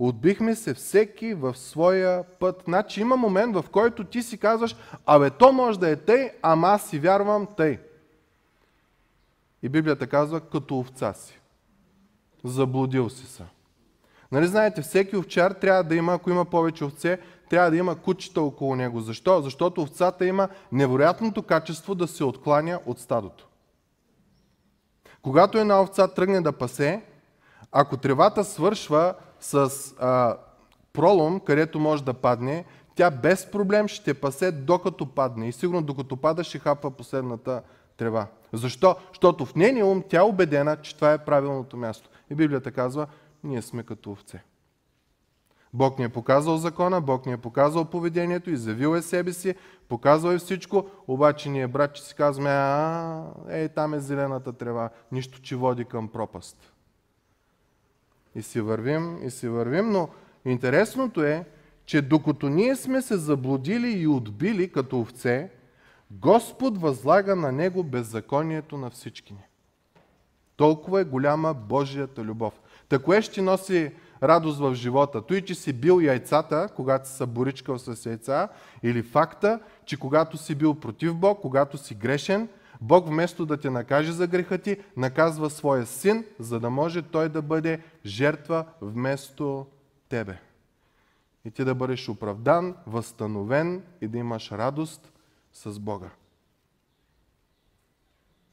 Отбихме 0.02 0.56
се 0.56 0.74
всеки 0.74 1.34
в 1.34 1.58
своя 1.58 2.24
път. 2.40 2.64
Значи 2.66 3.02
има 3.02 3.18
момент, 3.18 3.56
в 3.56 3.66
който 3.72 4.04
ти 4.04 4.22
си 4.22 4.38
казваш, 4.38 4.76
абе 5.06 5.30
то 5.30 5.52
може 5.52 5.80
да 5.80 5.90
е 5.90 5.96
тъй, 5.96 6.32
ама 6.42 6.68
аз 6.68 6.90
си 6.90 7.00
вярвам 7.00 7.48
тъй. 7.58 7.80
И 9.64 9.70
Библията 9.70 10.08
казва, 10.08 10.40
като 10.40 10.80
овца 10.80 11.14
си. 11.14 11.40
Заблудил 12.44 13.10
си 13.10 13.26
се. 13.26 13.44
Нали 14.32 14.48
знаете, 14.48 14.82
всеки 14.82 15.18
овчар 15.18 15.52
трябва 15.52 15.84
да 15.84 15.96
има, 15.96 16.14
ако 16.14 16.30
има 16.30 16.46
повече 16.46 16.86
овце, 16.86 17.20
трябва 17.50 17.72
да 17.72 17.78
има 17.78 17.96
кучета 17.96 18.42
около 18.42 18.76
него. 18.76 19.02
Защо? 19.02 19.42
Защото 19.42 19.82
овцата 19.82 20.26
има 20.26 20.50
невероятното 20.72 21.44
качество 21.44 21.96
да 21.96 22.08
се 22.08 22.24
откланя 22.24 22.80
от 22.86 23.00
стадото. 23.00 23.48
Когато 25.22 25.58
една 25.58 25.82
овца 25.82 26.08
тръгне 26.08 26.42
да 26.42 26.52
пасе, 26.52 27.02
ако 27.72 27.98
тревата 27.98 28.44
свършва 28.44 29.14
с 29.40 29.72
а, 30.00 30.38
пролом, 30.94 31.40
където 31.40 31.80
може 31.80 32.04
да 32.04 32.14
падне, 32.14 32.66
тя 32.96 33.12
без 33.12 33.52
проблем 33.52 33.88
ще 33.88 34.14
пасе 34.14 34.52
докато 34.52 35.06
падне. 35.06 35.48
И 35.48 35.52
сигурно 35.52 35.82
докато 35.82 36.18
пада 36.18 36.44
ще 36.44 36.60
хапва 36.60 36.92
последната 36.92 37.62
трева. 38.00 38.28
Защо? 38.54 38.96
Защото 39.10 39.46
в 39.46 39.56
нейния 39.56 39.86
ум 39.86 40.04
тя 40.10 40.18
е 40.18 40.22
убедена, 40.22 40.78
че 40.82 40.96
това 40.96 41.14
е 41.14 41.26
правилното 41.26 41.78
място. 41.78 42.10
И 42.30 42.36
Библията 42.36 42.72
казва, 42.72 43.08
ние 43.44 43.62
сме 43.62 43.84
като 43.84 44.12
овце. 44.12 44.44
Бог 45.74 46.00
ни 46.00 46.06
е 46.06 46.10
показал 46.10 46.58
закона, 46.58 47.02
Бог 47.02 47.26
ни 47.26 47.32
е 47.32 47.38
показал 47.38 47.86
поведението, 47.86 48.50
изявил 48.50 48.96
е 48.96 49.02
себе 49.02 49.34
си, 49.34 49.56
показал 49.90 50.30
е 50.30 50.38
всичко, 50.38 50.90
обаче 51.08 51.50
ние, 51.50 51.68
братче, 51.68 52.04
си 52.04 52.16
казваме, 52.16 52.50
а, 52.50 53.24
ей, 53.50 53.70
там 53.70 53.94
е 53.94 54.00
зелената 54.00 54.54
трева, 54.54 54.90
нищо, 55.12 55.42
че 55.42 55.56
води 55.56 55.86
към 55.86 56.08
пропаст. 56.08 56.74
И 58.36 58.42
си 58.42 58.62
вървим, 58.62 59.20
и 59.24 59.30
си 59.30 59.48
вървим, 59.48 59.92
но 59.92 60.10
интересното 60.46 61.24
е, 61.24 61.46
че 61.86 62.02
докато 62.02 62.50
ние 62.50 62.76
сме 62.76 63.02
се 63.02 63.18
заблудили 63.18 63.92
и 63.92 64.08
отбили 64.08 64.72
като 64.72 65.00
овце, 65.00 65.50
Господ 66.12 66.78
възлага 66.78 67.36
на 67.36 67.52
Него 67.52 67.84
беззаконието 67.84 68.78
на 68.78 68.90
всички 68.90 69.34
ни. 69.34 69.44
Толкова 70.56 71.02
е 71.02 71.06
голяма 71.06 71.54
Божията 71.54 72.24
любов. 72.24 72.60
Та 72.90 73.00
кое 73.00 73.22
ще 73.22 73.42
носи 73.42 73.92
радост 74.24 74.60
в 74.60 74.76
живота? 74.76 75.22
Той, 75.22 75.42
че 75.42 75.56
си 75.56 75.74
бил 75.74 76.02
яйцата, 76.02 76.70
когато 76.76 77.08
си 77.08 77.16
се 77.16 77.26
боричкал 77.26 77.80
с 77.80 78.06
яйца, 78.06 78.50
или 78.84 79.04
факта, 79.04 79.60
че 79.86 80.00
когато 80.00 80.38
си 80.38 80.56
бил 80.56 80.76
против 80.76 81.16
Бог, 81.16 81.42
когато 81.42 81.78
си 81.78 81.96
грешен, 81.96 82.50
Бог 82.82 83.08
вместо 83.08 83.46
да 83.46 83.58
те 83.58 83.70
накаже 83.70 84.12
за 84.12 84.28
греха 84.28 84.58
ти, 84.58 84.78
наказва 84.98 85.50
своя 85.50 85.86
син, 85.86 86.26
за 86.40 86.60
да 86.60 86.70
може 86.70 87.02
той 87.02 87.30
да 87.30 87.42
бъде 87.42 87.80
жертва 88.06 88.66
вместо 88.82 89.66
тебе. 90.10 90.38
И 91.46 91.52
ти 91.52 91.64
да 91.64 91.76
бъдеш 91.76 92.10
оправдан, 92.10 92.76
възстановен 92.88 93.84
и 94.02 94.08
да 94.08 94.18
имаш 94.18 94.52
радост 94.52 95.12
с 95.64 95.80
Бога. 95.80 96.10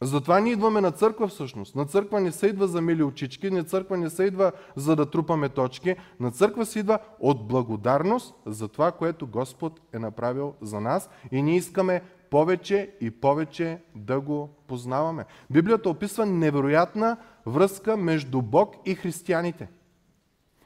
Затова 0.03 0.41
ние 0.41 0.53
идваме 0.53 0.81
на 0.81 0.93
църква 0.93 1.29
всъщност. 1.29 1.75
На 1.77 1.87
църква 1.87 2.21
не 2.21 2.33
се 2.33 2.47
идва 2.47 2.67
за 2.67 2.81
мили 2.81 3.03
очички, 3.03 3.51
на 3.51 3.65
църква 3.65 3.97
не 3.97 4.11
се 4.11 4.25
идва 4.25 4.53
за 4.77 4.97
да 4.97 5.11
трупаме 5.11 5.49
точки. 5.49 5.97
На 6.21 6.31
църква 6.31 6.67
се 6.67 6.79
идва 6.79 6.99
от 7.21 7.49
благодарност 7.49 8.35
за 8.47 8.69
това, 8.69 8.93
което 8.93 9.27
Господ 9.27 9.81
е 9.93 9.99
направил 9.99 10.55
за 10.63 10.81
нас 10.81 11.11
и 11.33 11.43
ние 11.43 11.57
искаме 11.57 12.03
повече 12.31 12.91
и 13.01 13.11
повече 13.11 13.79
да 13.95 14.21
го 14.21 14.49
познаваме. 14.67 15.25
Библията 15.51 15.91
описва 15.91 16.27
невероятна 16.27 17.17
връзка 17.47 17.97
между 17.97 18.43
Бог 18.43 18.75
и 18.87 18.95
християните. 18.95 19.69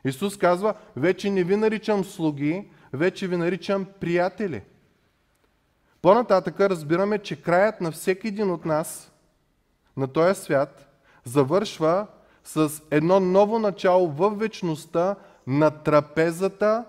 Исус 0.05 0.37
казва, 0.37 0.75
вече 0.97 1.31
не 1.31 1.45
ви 1.45 1.57
наричам 1.57 2.05
слуги, 2.05 2.71
вече 2.93 3.29
ви 3.29 3.37
наричам 3.37 3.87
приятели. 4.01 4.63
По-нататък 6.03 6.61
разбираме, 6.61 7.19
че 7.19 7.43
краят 7.43 7.81
на 7.81 7.91
всеки 7.91 8.29
един 8.29 8.51
от 8.51 8.65
нас 8.65 9.13
на 9.97 10.09
този 10.09 10.41
свят 10.41 10.89
завършва 11.25 12.07
с 12.45 12.83
едно 12.91 13.21
ново 13.21 13.59
начало 13.59 14.09
в 14.09 14.31
вечността 14.31 15.17
на 15.47 15.71
трапезата 15.71 16.85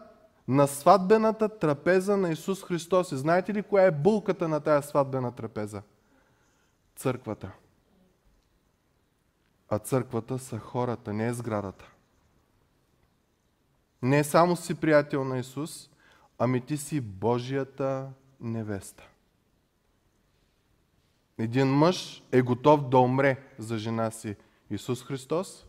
на 0.47 0.67
сватбената 0.67 1.49
трапеза 1.49 2.17
на 2.17 2.31
Исус 2.31 2.63
Христос. 2.63 3.11
И 3.11 3.17
знаете 3.17 3.53
ли 3.53 3.63
коя 3.63 3.85
е 3.85 3.91
булката 3.91 4.47
на 4.47 4.59
тая 4.59 4.81
сватбена 4.81 5.31
трапеза? 5.31 5.81
Църквата. 6.95 7.51
А 9.69 9.79
църквата 9.79 10.39
са 10.39 10.59
хората, 10.59 11.13
не 11.13 11.27
е 11.27 11.33
сградата. 11.33 11.85
Не 14.01 14.23
само 14.23 14.55
си 14.55 14.75
приятел 14.75 15.23
на 15.23 15.39
Исус, 15.39 15.89
ами 16.39 16.61
ти 16.61 16.77
си 16.77 17.01
Божията 17.01 18.09
невеста. 18.41 19.07
Един 21.37 21.67
мъж 21.67 22.23
е 22.31 22.41
готов 22.41 22.89
да 22.89 22.99
умре 22.99 23.37
за 23.57 23.77
жена 23.77 24.11
си. 24.11 24.35
Исус 24.69 25.03
Христос 25.03 25.65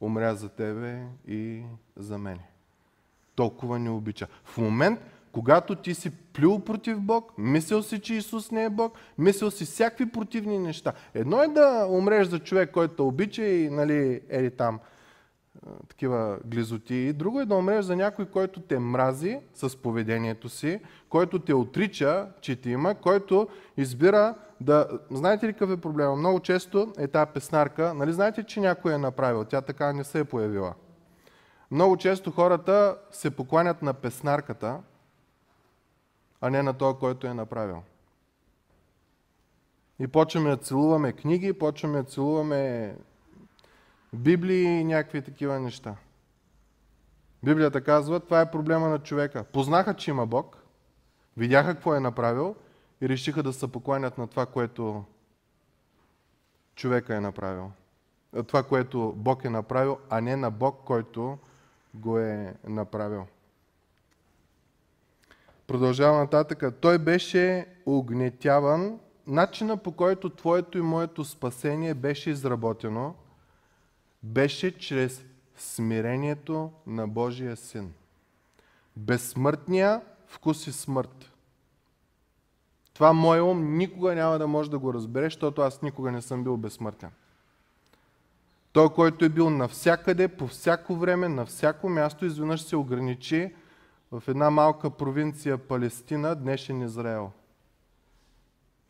умря 0.00 0.34
за 0.34 0.48
тебе 0.48 1.06
и 1.28 1.62
за 1.96 2.18
мене 2.18 2.48
толкова 3.34 3.78
не 3.78 3.90
обича. 3.90 4.26
В 4.44 4.58
момент, 4.58 5.00
когато 5.32 5.74
ти 5.74 5.94
си 5.94 6.10
плюл 6.10 6.64
против 6.64 7.00
Бог, 7.00 7.38
мислил 7.38 7.82
си, 7.82 8.00
че 8.00 8.14
Исус 8.14 8.50
не 8.50 8.64
е 8.64 8.70
Бог, 8.70 8.98
мислил 9.18 9.50
си 9.50 9.64
всякакви 9.64 10.12
противни 10.12 10.58
неща. 10.58 10.92
Едно 11.14 11.42
е 11.42 11.48
да 11.48 11.86
умреш 11.90 12.26
за 12.26 12.38
човек, 12.38 12.70
който 12.70 13.06
обича 13.06 13.44
и 13.44 13.70
нали, 13.70 14.20
ели 14.28 14.50
там 14.50 14.80
такива 15.88 16.38
глизоти. 16.44 17.12
Друго 17.12 17.40
е 17.40 17.46
да 17.46 17.54
умреш 17.54 17.84
за 17.84 17.96
някой, 17.96 18.26
който 18.26 18.60
те 18.60 18.78
мрази 18.78 19.40
с 19.54 19.76
поведението 19.76 20.48
си, 20.48 20.80
който 21.08 21.38
те 21.38 21.54
отрича, 21.54 22.28
че 22.40 22.56
ти 22.56 22.70
има, 22.70 22.94
който 22.94 23.48
избира 23.76 24.34
да... 24.60 24.88
Знаете 25.10 25.48
ли 25.48 25.52
какъв 25.52 25.70
е 25.70 25.80
проблема? 25.80 26.16
Много 26.16 26.40
често 26.40 26.92
е 26.98 27.08
тази 27.08 27.30
песнарка. 27.34 27.94
Нали 27.94 28.12
знаете, 28.12 28.42
че 28.42 28.60
някой 28.60 28.94
е 28.94 28.98
направил? 28.98 29.44
Тя 29.44 29.60
така 29.60 29.92
не 29.92 30.04
се 30.04 30.18
е 30.18 30.24
появила. 30.24 30.74
Много 31.70 31.96
често 31.96 32.30
хората 32.30 32.98
се 33.10 33.30
покланят 33.30 33.82
на 33.82 33.94
песнарката, 33.94 34.80
а 36.40 36.50
не 36.50 36.62
на 36.62 36.72
този, 36.72 36.98
който 36.98 37.26
е 37.26 37.34
направил. 37.34 37.82
И 39.98 40.06
почваме 40.06 40.50
да 40.50 40.56
целуваме 40.56 41.12
книги, 41.12 41.52
почваме 41.52 41.98
да 41.98 42.04
целуваме 42.04 42.94
Библии 44.14 44.64
и 44.64 44.84
някакви 44.84 45.22
такива 45.22 45.60
неща. 45.60 45.94
Библията 47.42 47.80
казва, 47.80 48.20
това 48.20 48.40
е 48.40 48.50
проблема 48.50 48.88
на 48.88 48.98
човека. 48.98 49.44
Познаха, 49.44 49.94
че 49.94 50.10
има 50.10 50.26
Бог, 50.26 50.56
видяха 51.36 51.74
какво 51.74 51.94
е 51.94 52.00
направил 52.00 52.56
и 53.00 53.08
решиха 53.08 53.42
да 53.42 53.52
се 53.52 53.72
покланят 53.72 54.18
на 54.18 54.26
това, 54.26 54.46
което 54.46 55.04
човека 56.74 57.16
е 57.16 57.20
направил. 57.20 57.70
Това, 58.46 58.62
което 58.62 59.12
Бог 59.16 59.44
е 59.44 59.50
направил, 59.50 59.98
а 60.10 60.20
не 60.20 60.36
на 60.36 60.50
Бог, 60.50 60.80
който 60.84 61.38
го 61.94 62.18
е 62.18 62.54
направил. 62.68 63.26
Продължава 65.66 66.18
нататък. 66.18 66.74
Той 66.80 66.98
беше 66.98 67.66
огнетяван. 67.86 68.98
Начина 69.26 69.76
по 69.76 69.92
който 69.92 70.30
твоето 70.30 70.78
и 70.78 70.82
моето 70.82 71.24
спасение 71.24 71.94
беше 71.94 72.30
изработено, 72.30 73.14
беше 74.24 74.78
чрез 74.78 75.24
смирението 75.56 76.72
на 76.86 77.08
Божия 77.08 77.56
Син. 77.56 77.92
Безсмъртния 78.96 80.00
вкус 80.26 80.66
и 80.66 80.72
смърт. 80.72 81.30
Това 82.94 83.12
мое 83.12 83.40
ум 83.40 83.76
никога 83.76 84.14
няма 84.14 84.38
да 84.38 84.46
може 84.46 84.70
да 84.70 84.78
го 84.78 84.94
разбере, 84.94 85.26
защото 85.26 85.62
аз 85.62 85.82
никога 85.82 86.12
не 86.12 86.22
съм 86.22 86.44
бил 86.44 86.56
безсмъртен. 86.56 87.10
Той, 88.72 88.88
който 88.88 89.24
е 89.24 89.28
бил 89.28 89.50
навсякъде, 89.50 90.28
по 90.28 90.46
всяко 90.46 90.96
време, 90.96 91.28
на 91.28 91.46
всяко 91.46 91.88
място, 91.88 92.26
изведнъж 92.26 92.62
се 92.62 92.76
ограничи 92.76 93.54
в 94.12 94.22
една 94.28 94.50
малка 94.50 94.90
провинция 94.90 95.58
Палестина, 95.58 96.34
днешен 96.34 96.82
Израел. 96.82 97.30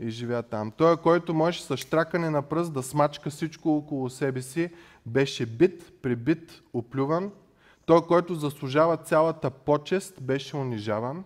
И 0.01 0.11
живя 0.11 0.43
там. 0.43 0.71
Той, 0.71 0.97
който 0.97 1.35
можеше 1.35 1.63
с 1.63 1.77
штракане 1.77 2.31
на 2.31 2.43
пръст 2.43 2.73
да 2.73 2.83
смачка 2.83 3.31
всичко 3.31 3.77
около 3.77 4.11
себе 4.11 4.43
си, 4.43 4.71
беше 5.07 5.47
бит, 5.47 6.03
прибит, 6.03 6.63
оплюван. 6.73 7.31
Той, 7.87 8.07
който 8.07 8.35
заслужава 8.35 8.97
цялата 8.97 9.51
почест, 9.51 10.23
беше 10.23 10.57
унижаван. 10.57 11.25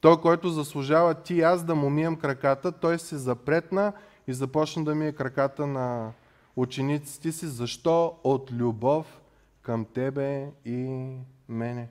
Той, 0.00 0.20
който 0.20 0.48
заслужава 0.48 1.14
ти 1.14 1.34
и 1.34 1.42
аз 1.42 1.64
да 1.64 1.74
му 1.74 1.90
мием 1.90 2.16
краката, 2.16 2.72
той 2.72 2.98
се 2.98 3.16
запретна 3.16 3.92
и 4.26 4.32
започна 4.32 4.84
да 4.84 4.94
мие 4.94 5.12
краката 5.12 5.66
на 5.66 6.12
учениците 6.56 7.32
си, 7.32 7.46
защо 7.46 8.14
от 8.24 8.52
любов 8.52 9.20
към 9.62 9.84
тебе 9.84 10.50
и 10.64 11.10
мене. 11.48 11.88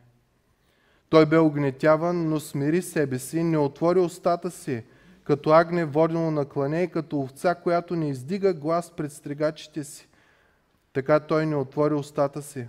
Той 1.09 1.25
бе 1.25 1.37
огнетяван, 1.37 2.29
но 2.29 2.39
смири 2.39 2.81
себе 2.81 3.19
си, 3.19 3.43
не 3.43 3.57
отвори 3.57 3.99
устата 3.99 4.51
си, 4.51 4.83
като 5.23 5.49
агне 5.49 5.85
водено 5.85 6.31
на 6.31 6.45
клане 6.45 6.83
и 6.83 6.87
като 6.87 7.19
овца, 7.19 7.55
която 7.55 7.95
не 7.95 8.09
издига 8.09 8.53
глас 8.53 8.91
пред 8.91 9.11
стригачите 9.11 9.83
си. 9.83 10.07
Така 10.97 11.19
той 11.19 11.45
не 11.45 11.55
отвори 11.55 11.93
устата 11.93 12.41
си. 12.41 12.67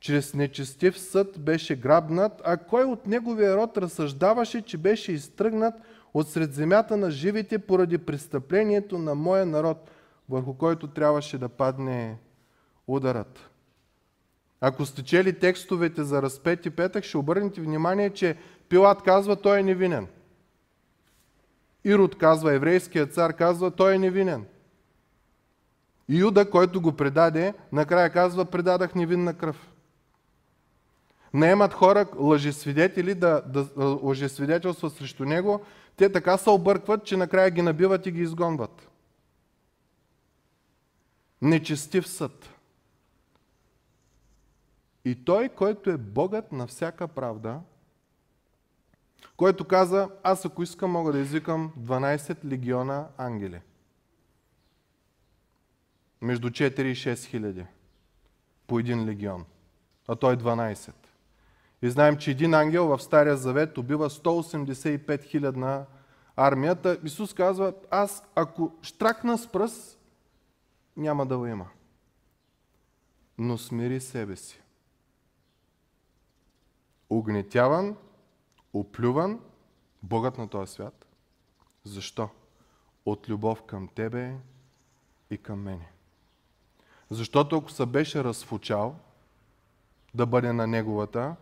чрез 0.00 0.34
нечестив 0.34 0.98
съд 0.98 1.40
беше 1.40 1.76
грабнат, 1.76 2.42
а 2.44 2.56
кой 2.56 2.84
от 2.84 3.06
неговия 3.06 3.56
род 3.56 3.78
разсъждаваше, 3.78 4.62
че 4.62 4.78
беше 4.78 5.12
изтръгнат 5.12 5.74
от 6.14 6.28
сред 6.28 6.54
земята 6.54 6.96
на 6.96 7.10
живите 7.10 7.58
поради 7.58 7.98
престъплението 7.98 8.98
на 8.98 9.14
моя 9.14 9.46
народ, 9.46 9.90
върху 10.28 10.54
който 10.54 10.86
трябваше 10.86 11.38
да 11.38 11.48
падне 11.48 12.18
ударът. 12.86 13.50
Ако 14.60 14.86
сте 14.86 15.04
чели 15.04 15.38
текстовете 15.38 16.04
за 16.04 16.22
разпети 16.22 16.70
петък, 16.70 17.04
ще 17.04 17.18
обърнете 17.18 17.60
внимание, 17.60 18.10
че 18.10 18.36
Пилат 18.68 19.02
казва, 19.02 19.36
той 19.36 19.58
е 19.58 19.62
невинен. 19.62 20.06
Ирод 21.84 22.18
казва, 22.18 22.54
еврейският 22.54 23.14
цар 23.14 23.36
казва, 23.36 23.70
той 23.70 23.94
е 23.94 23.98
невинен. 23.98 24.44
Юда, 26.08 26.50
който 26.50 26.80
го 26.80 26.92
предаде, 26.92 27.54
накрая 27.72 28.10
казва, 28.10 28.44
предадах 28.44 28.94
невинна 28.94 29.34
кръв. 29.34 29.72
Наемат 31.34 31.74
хора, 31.74 32.06
лъжесвидетели, 32.16 33.14
да, 33.14 33.42
да 33.46 33.68
лъжесвидетелстват 34.02 34.92
срещу 34.92 35.24
него, 35.24 35.60
те 35.96 36.12
така 36.12 36.38
се 36.38 36.50
объркват, 36.50 37.04
че 37.04 37.16
накрая 37.16 37.50
ги 37.50 37.62
набиват 37.62 38.06
и 38.06 38.10
ги 38.10 38.22
изгонват. 38.22 38.88
Нечестив 41.42 42.08
съд. 42.08 42.50
И 45.04 45.24
той, 45.24 45.48
който 45.48 45.90
е 45.90 45.96
богът 45.96 46.52
на 46.52 46.66
всяка 46.66 47.08
правда, 47.08 47.60
който 49.36 49.64
каза, 49.64 50.08
аз 50.22 50.44
ако 50.44 50.62
искам 50.62 50.90
мога 50.90 51.12
да 51.12 51.18
извикам 51.18 51.72
12 51.80 52.44
легиона 52.44 53.06
ангели. 53.18 53.60
Между 56.22 56.50
4 56.50 56.80
и 56.82 56.94
6 56.94 57.24
хиляди 57.24 57.66
по 58.66 58.78
един 58.78 59.06
легион, 59.06 59.44
а 60.08 60.16
той 60.16 60.36
12. 60.36 60.92
И 61.82 61.90
знаем, 61.90 62.16
че 62.16 62.30
един 62.30 62.54
ангел 62.54 62.86
в 62.86 63.02
Стария 63.02 63.36
Завет 63.36 63.78
убива 63.78 64.10
185 64.10 65.24
хилядна 65.24 65.86
армията. 66.36 66.98
Исус 67.04 67.34
казва, 67.34 67.74
аз 67.90 68.24
ако 68.34 68.72
штракна 68.82 69.38
с 69.38 69.52
пръст, 69.52 70.00
няма 70.96 71.26
да 71.26 71.38
го 71.38 71.46
има. 71.46 71.68
Но 73.38 73.58
смири 73.58 74.00
себе 74.00 74.36
си. 74.36 74.60
Огнетяван, 77.10 77.96
оплюван, 78.72 79.40
Богът 80.02 80.38
на 80.38 80.48
този 80.48 80.72
свят. 80.72 81.06
Защо? 81.84 82.28
От 83.06 83.28
любов 83.28 83.62
към 83.62 83.88
тебе 83.88 84.36
и 85.30 85.38
към 85.38 85.62
мене. 85.62 85.93
Защото 87.14 87.56
ако 87.56 87.70
се 87.70 87.86
беше 87.86 88.24
разфучал 88.24 88.96
да 90.14 90.26
бъде 90.26 90.52
на 90.52 90.66
неговата, 90.66 91.36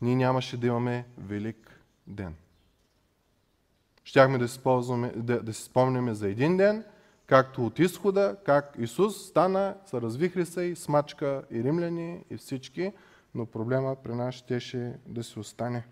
ние 0.00 0.16
нямаше 0.16 0.56
да 0.56 0.66
имаме 0.66 1.06
велик 1.18 1.80
ден. 2.06 2.34
Щяхме 4.04 4.38
да 4.38 4.48
си, 4.48 4.60
да, 5.16 5.42
да 5.42 5.54
си 5.54 5.62
спомняме 5.62 6.14
за 6.14 6.28
един 6.28 6.56
ден, 6.56 6.84
както 7.26 7.66
от 7.66 7.78
изхода, 7.78 8.36
как 8.44 8.76
Исус 8.78 9.28
стана, 9.28 9.76
се 9.86 10.00
развихри 10.00 10.46
се 10.46 10.62
и 10.62 10.76
смачка 10.76 11.42
и 11.50 11.64
римляни 11.64 12.24
и 12.30 12.36
всички, 12.36 12.92
но 13.34 13.46
проблема 13.46 13.96
при 13.96 14.14
нас 14.14 14.34
щеше 14.34 14.94
да 15.06 15.24
се 15.24 15.40
остане. 15.40 15.86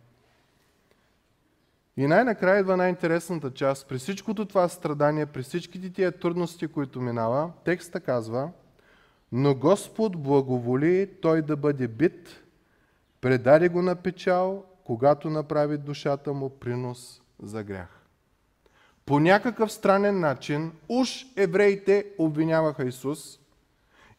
И 1.96 2.06
най-накрая 2.06 2.60
идва 2.60 2.76
най-интересната 2.76 3.50
част. 3.54 3.88
При 3.88 3.98
всичкото 3.98 4.44
това 4.44 4.68
страдание, 4.68 5.26
при 5.26 5.42
всичките 5.42 5.92
тия 5.92 6.12
трудности, 6.12 6.68
които 6.68 7.00
минава, 7.00 7.50
текста 7.64 8.00
казва, 8.00 8.50
но 9.36 9.54
Господ 9.54 10.22
благоволи 10.22 11.10
той 11.22 11.42
да 11.42 11.56
бъде 11.56 11.88
бит, 11.88 12.42
предаде 13.20 13.68
го 13.68 13.82
на 13.82 13.96
печал, 13.96 14.64
когато 14.84 15.30
направи 15.30 15.78
душата 15.78 16.32
му 16.32 16.50
принос 16.50 17.22
за 17.42 17.62
грях. 17.62 18.06
По 19.06 19.20
някакъв 19.20 19.72
странен 19.72 20.20
начин, 20.20 20.72
уж 20.88 21.26
евреите 21.36 22.06
обвиняваха 22.18 22.84
Исус 22.84 23.40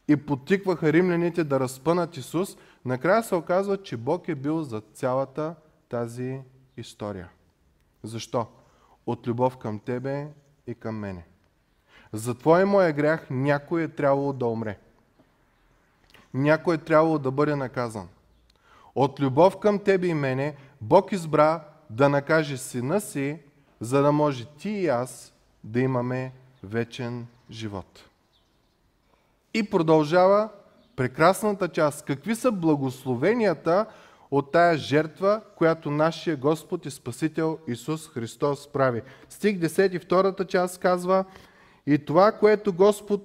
и 0.08 0.15
потикваха 0.15 0.93
римляните 0.93 1.43
да 1.43 1.60
разпънат 1.60 2.17
Исус, 2.17 2.58
накрая 2.86 3.23
се 3.23 3.36
оказва, 3.36 3.84
че 3.84 3.97
Бог 3.97 4.28
е 4.28 4.36
бил 4.36 4.63
за 4.63 4.82
цялата 4.93 5.56
тази 5.89 6.41
история. 6.78 7.30
Защо? 8.04 8.47
От 9.06 9.28
любов 9.28 9.58
към 9.58 9.80
тебе 9.80 10.28
и 10.67 10.75
към 10.75 10.95
мене. 10.95 11.25
За 12.13 12.38
твоя 12.38 12.65
моя 12.65 12.93
грях 12.93 13.28
някой 13.30 13.84
е 13.84 13.88
трябвало 13.88 14.34
да 14.34 14.45
умре. 14.45 14.80
Някой 16.36 16.76
е 16.76 16.78
трябвало 16.78 17.19
да 17.19 17.32
бъде 17.32 17.56
наказан. 17.56 18.08
От 18.95 19.19
любов 19.19 19.60
към 19.60 19.80
тебе 19.80 20.08
и 20.08 20.13
мене, 20.13 20.56
Бог 20.82 21.12
избра 21.12 21.63
да 21.89 22.10
накаже 22.10 22.58
сина 22.58 23.02
си, 23.02 23.39
за 23.80 24.02
да 24.02 24.12
може 24.12 24.45
ти 24.45 24.69
и 24.69 24.88
аз 24.88 25.34
да 25.63 25.80
имаме 25.80 26.32
вечен 26.63 27.28
живот. 27.52 28.10
И 29.54 29.69
продължава 29.69 30.50
прекрасната 30.95 31.67
част. 31.67 32.06
Какви 32.06 32.36
са 32.36 32.52
благословенията 32.52 33.86
от 34.32 34.52
тая 34.52 34.78
жертва, 34.78 35.41
която 35.58 35.91
нашия 35.91 36.38
Господ 36.38 36.86
и 36.86 36.91
Спасител 36.91 37.60
Исус 37.67 38.10
Христос 38.10 38.71
прави? 38.74 39.02
Стих 39.30 39.60
10 39.60 40.04
втората 40.04 40.45
част 40.45 40.80
казва 40.80 41.26
И 41.88 41.98
това, 41.98 42.32
което 42.32 42.74
Господ 42.74 43.21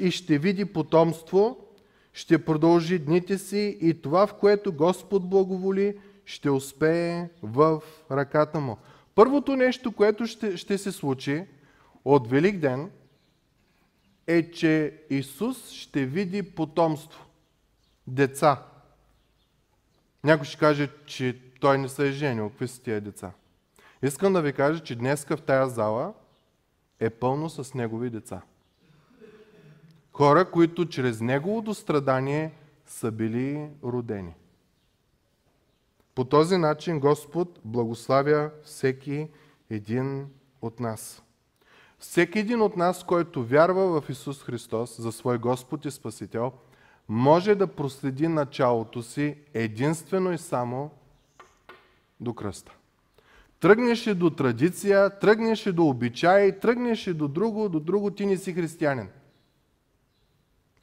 и 0.00 0.10
ще 0.10 0.38
види 0.38 0.64
потомство, 0.64 1.69
ще 2.12 2.44
продължи 2.44 2.98
дните 2.98 3.38
си 3.38 3.78
и 3.80 4.02
това, 4.02 4.26
в 4.26 4.34
което 4.34 4.72
Господ 4.72 5.30
благоволи, 5.30 5.98
ще 6.24 6.50
успее 6.50 7.28
в 7.42 7.82
ръката 8.10 8.60
му. 8.60 8.76
Първото 9.14 9.56
нещо, 9.56 9.92
което 9.92 10.26
ще, 10.26 10.56
ще 10.56 10.78
се 10.78 10.92
случи 10.92 11.44
от 12.04 12.30
Велик 12.30 12.58
ден, 12.58 12.90
е, 14.26 14.50
че 14.50 15.02
Исус 15.10 15.70
ще 15.70 16.06
види 16.06 16.42
потомство. 16.42 17.26
Деца. 18.06 18.62
Някой 20.24 20.44
ще 20.44 20.58
каже, 20.58 20.88
че 21.06 21.40
той 21.60 21.78
не 21.78 21.88
се 21.88 22.08
е 22.08 22.12
женил. 22.12 22.48
Какви 22.48 22.68
са 22.68 22.82
тия 22.82 23.00
деца? 23.00 23.32
Искам 24.02 24.32
да 24.32 24.42
ви 24.42 24.52
кажа, 24.52 24.82
че 24.82 24.96
днеска 24.96 25.36
в 25.36 25.42
тая 25.42 25.68
зала 25.68 26.14
е 27.00 27.10
пълно 27.10 27.50
с 27.50 27.74
негови 27.74 28.10
деца. 28.10 28.42
Хора, 30.20 30.50
които 30.50 30.86
чрез 30.86 31.20
неговото 31.20 31.74
страдание 31.74 32.52
са 32.86 33.10
били 33.10 33.68
родени. 33.84 34.34
По 36.14 36.24
този 36.24 36.56
начин 36.56 37.00
Господ 37.00 37.60
благославя 37.64 38.50
всеки 38.64 39.28
един 39.70 40.26
от 40.62 40.80
нас. 40.80 41.22
Всеки 41.98 42.38
един 42.38 42.60
от 42.60 42.76
нас, 42.76 43.04
който 43.04 43.44
вярва 43.44 44.00
в 44.00 44.10
Исус 44.10 44.42
Христос 44.42 45.00
за 45.00 45.12
свой 45.12 45.38
Господ 45.38 45.84
и 45.84 45.90
Спасител, 45.90 46.52
може 47.08 47.54
да 47.54 47.66
проследи 47.66 48.28
началото 48.28 49.02
си 49.02 49.36
единствено 49.54 50.32
и 50.32 50.38
само 50.38 50.90
до 52.20 52.34
кръста. 52.34 52.72
Тръгнеш 53.60 54.06
ли 54.06 54.14
до 54.14 54.30
традиция, 54.30 55.18
тръгнеш 55.18 55.66
ли 55.66 55.72
до 55.72 55.86
обичаи, 55.86 56.60
тръгнеш 56.60 57.08
ли 57.08 57.14
до 57.14 57.28
друго, 57.28 57.68
до 57.68 57.80
друго, 57.80 58.10
ти 58.10 58.26
не 58.26 58.36
си 58.36 58.52
християнин. 58.52 59.08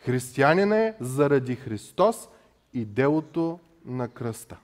Християнин 0.08 0.72
е 0.72 0.96
заради 1.00 1.56
Христос 1.56 2.30
и 2.74 2.86
делото 2.86 3.60
на 3.86 4.08
кръста. 4.08 4.58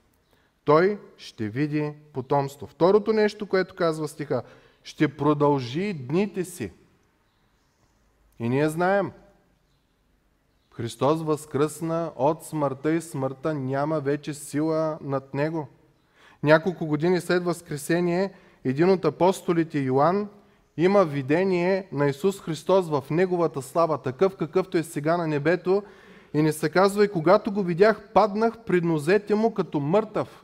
Той 0.63 0.99
ще 1.17 1.49
види 1.49 1.93
потомство. 2.13 2.67
Второто 2.67 3.13
нещо, 3.13 3.45
което 3.45 3.75
казва 3.75 4.07
стиха, 4.07 4.43
ще 4.83 5.17
продължи 5.17 5.93
дните 5.93 6.45
си. 6.45 6.71
И 8.39 8.49
ние 8.49 8.69
знаем, 8.69 9.11
Христос 10.71 11.21
възкръсна 11.21 12.11
от 12.15 12.43
смъртта 12.43 12.93
и 12.93 13.01
смъртта 13.01 13.53
няма 13.53 13.99
вече 13.99 14.33
сила 14.33 14.97
над 15.01 15.33
Него. 15.33 15.67
Няколко 16.43 16.85
години 16.85 17.21
след 17.21 17.43
Възкресение, 17.43 18.33
един 18.63 18.89
от 18.89 19.05
апостолите 19.05 19.79
Йоанн 19.79 20.29
има 20.77 21.05
видение 21.05 21.87
на 21.91 22.07
Исус 22.09 22.41
Христос 22.41 22.89
в 22.89 23.03
Неговата 23.11 23.61
слава, 23.61 23.97
такъв 23.97 24.35
какъвто 24.35 24.77
е 24.77 24.83
сега 24.83 25.17
на 25.17 25.27
небето. 25.27 25.83
И 26.33 26.41
не 26.41 26.51
се 26.51 26.69
казва, 26.69 27.05
и 27.05 27.11
когато 27.11 27.51
го 27.51 27.63
видях, 27.63 28.09
паднах 28.13 28.57
пред 28.65 28.83
нозете 28.83 29.35
му 29.35 29.53
като 29.53 29.79
мъртъв. 29.79 30.43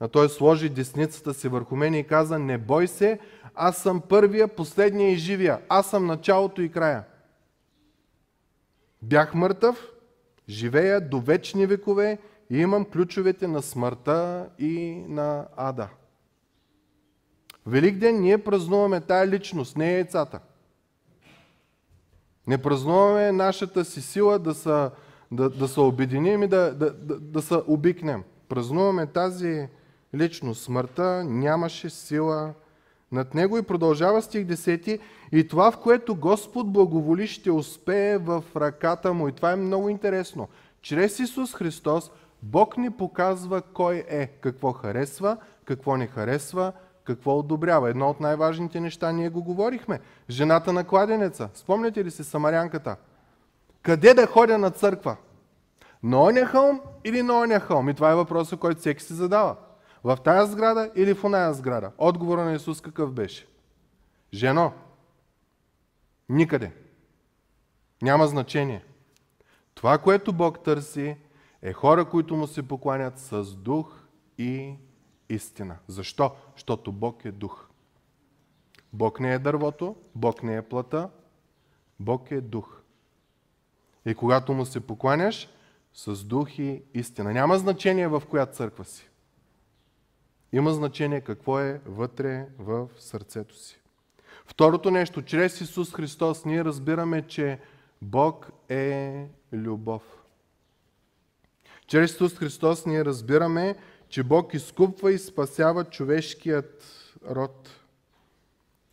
А 0.00 0.08
той 0.08 0.28
сложи 0.28 0.68
десницата 0.68 1.34
си 1.34 1.48
върху 1.48 1.76
мен 1.76 1.94
и 1.94 2.04
каза, 2.04 2.38
не 2.38 2.58
бой 2.58 2.88
се, 2.88 3.18
аз 3.54 3.76
съм 3.76 4.00
първия, 4.00 4.48
последния 4.48 5.10
и 5.10 5.16
живия. 5.16 5.60
Аз 5.68 5.90
съм 5.90 6.06
началото 6.06 6.62
и 6.62 6.72
края. 6.72 7.04
Бях 9.02 9.34
мъртъв, 9.34 9.88
живея 10.48 11.08
до 11.08 11.20
вечни 11.20 11.66
векове 11.66 12.18
и 12.50 12.58
имам 12.58 12.84
ключовете 12.84 13.48
на 13.48 13.62
смъртта 13.62 14.48
и 14.58 15.04
на 15.08 15.46
ада. 15.56 15.88
Велик 17.68 17.98
ден 17.98 18.20
ние 18.20 18.38
празнуваме 18.38 19.00
тая 19.00 19.26
личност, 19.26 19.76
не 19.76 19.92
яйцата. 19.92 20.40
Не 22.46 22.58
празнуваме 22.58 23.32
нашата 23.32 23.84
си 23.84 24.02
сила 24.02 24.38
да 24.38 24.54
се 24.54 24.90
да, 25.32 25.50
да 25.50 25.68
се 25.68 25.80
обединим 25.80 26.42
и 26.42 26.48
да, 26.48 26.74
да, 26.74 26.92
да, 26.92 27.20
да 27.20 27.42
се 27.42 27.54
обикнем. 27.66 28.24
Празнуваме 28.48 29.06
тази 29.06 29.68
личност. 30.14 30.64
Смъртта 30.64 31.24
нямаше 31.24 31.90
сила 31.90 32.54
над 33.12 33.34
него 33.34 33.58
и 33.58 33.62
продължава 33.62 34.22
стих 34.22 34.46
10. 34.46 35.00
И 35.32 35.48
това, 35.48 35.70
в 35.70 35.78
което 35.78 36.14
Господ 36.14 36.72
благоволи, 36.72 37.26
ще 37.26 37.50
успее 37.50 38.18
в 38.18 38.44
ръката 38.56 39.12
му. 39.12 39.28
И 39.28 39.32
това 39.32 39.52
е 39.52 39.56
много 39.56 39.88
интересно. 39.88 40.48
Чрез 40.82 41.18
Исус 41.18 41.54
Христос 41.54 42.10
Бог 42.42 42.76
ни 42.76 42.90
показва 42.90 43.62
кой 43.62 44.04
е, 44.08 44.26
какво 44.26 44.72
харесва, 44.72 45.36
какво 45.64 45.96
не 45.96 46.06
харесва, 46.06 46.72
какво 47.08 47.38
одобрява. 47.38 47.90
Едно 47.90 48.10
от 48.10 48.20
най-важните 48.20 48.80
неща 48.80 49.12
ние 49.12 49.28
го 49.28 49.42
говорихме. 49.42 50.00
Жената 50.30 50.72
на 50.72 50.84
кладенеца. 50.84 51.48
Спомняте 51.54 52.04
ли 52.04 52.10
си 52.10 52.24
Самарянката? 52.24 52.96
Къде 53.82 54.14
да 54.14 54.26
ходя 54.26 54.58
на 54.58 54.70
църква? 54.70 55.16
На 56.02 56.22
оня 56.22 56.46
хълм 56.46 56.80
или 57.04 57.22
на 57.22 57.40
оня 57.40 57.60
хълм? 57.60 57.88
И 57.88 57.94
това 57.94 58.10
е 58.10 58.14
въпросът, 58.14 58.60
който 58.60 58.80
всеки 58.80 59.02
си 59.02 59.12
задава. 59.12 59.56
В 60.04 60.18
тая 60.24 60.46
сграда 60.46 60.90
или 60.94 61.14
в 61.14 61.24
оная 61.24 61.54
сграда? 61.54 61.90
Отговора 61.98 62.44
на 62.44 62.54
Исус 62.54 62.80
какъв 62.80 63.12
беше? 63.12 63.46
Жено, 64.34 64.72
никъде. 66.28 66.72
Няма 68.02 68.26
значение. 68.26 68.84
Това, 69.74 69.98
което 69.98 70.32
Бог 70.32 70.64
търси, 70.64 71.16
е 71.62 71.72
хора, 71.72 72.04
които 72.04 72.36
му 72.36 72.46
се 72.46 72.68
покланят 72.68 73.18
с 73.18 73.54
дух 73.56 73.92
и 74.38 74.74
истина. 75.28 75.76
Защо? 75.88 76.32
Защото 76.54 76.92
Бог 76.92 77.24
е 77.24 77.32
дух. 77.32 77.68
Бог 78.92 79.20
не 79.20 79.34
е 79.34 79.38
дървото, 79.38 79.96
Бог 80.14 80.42
не 80.42 80.56
е 80.56 80.62
плата, 80.62 81.10
Бог 82.00 82.30
е 82.30 82.40
дух. 82.40 82.80
И 84.06 84.14
когато 84.14 84.52
му 84.52 84.66
се 84.66 84.80
покланяш 84.80 85.48
с 85.94 86.24
дух 86.24 86.58
и 86.58 86.82
истина, 86.94 87.32
няма 87.32 87.58
значение 87.58 88.08
в 88.08 88.22
коя 88.30 88.46
църква 88.46 88.84
си. 88.84 89.08
Има 90.52 90.72
значение 90.72 91.20
какво 91.20 91.60
е 91.60 91.80
вътре 91.86 92.46
в 92.58 92.88
сърцето 92.98 93.56
си. 93.56 93.80
Второто 94.46 94.90
нещо, 94.90 95.22
чрез 95.22 95.60
Исус 95.60 95.94
Христос 95.94 96.44
ние 96.44 96.64
разбираме, 96.64 97.26
че 97.26 97.60
Бог 98.02 98.50
е 98.68 99.26
любов. 99.52 100.02
Чрез 101.86 102.10
Исус 102.10 102.34
Христос 102.34 102.86
ние 102.86 103.04
разбираме, 103.04 103.76
че 104.08 104.22
Бог 104.22 104.54
изкупва 104.54 105.12
и 105.12 105.18
спасява 105.18 105.84
човешкият 105.84 106.84
род. 107.30 107.70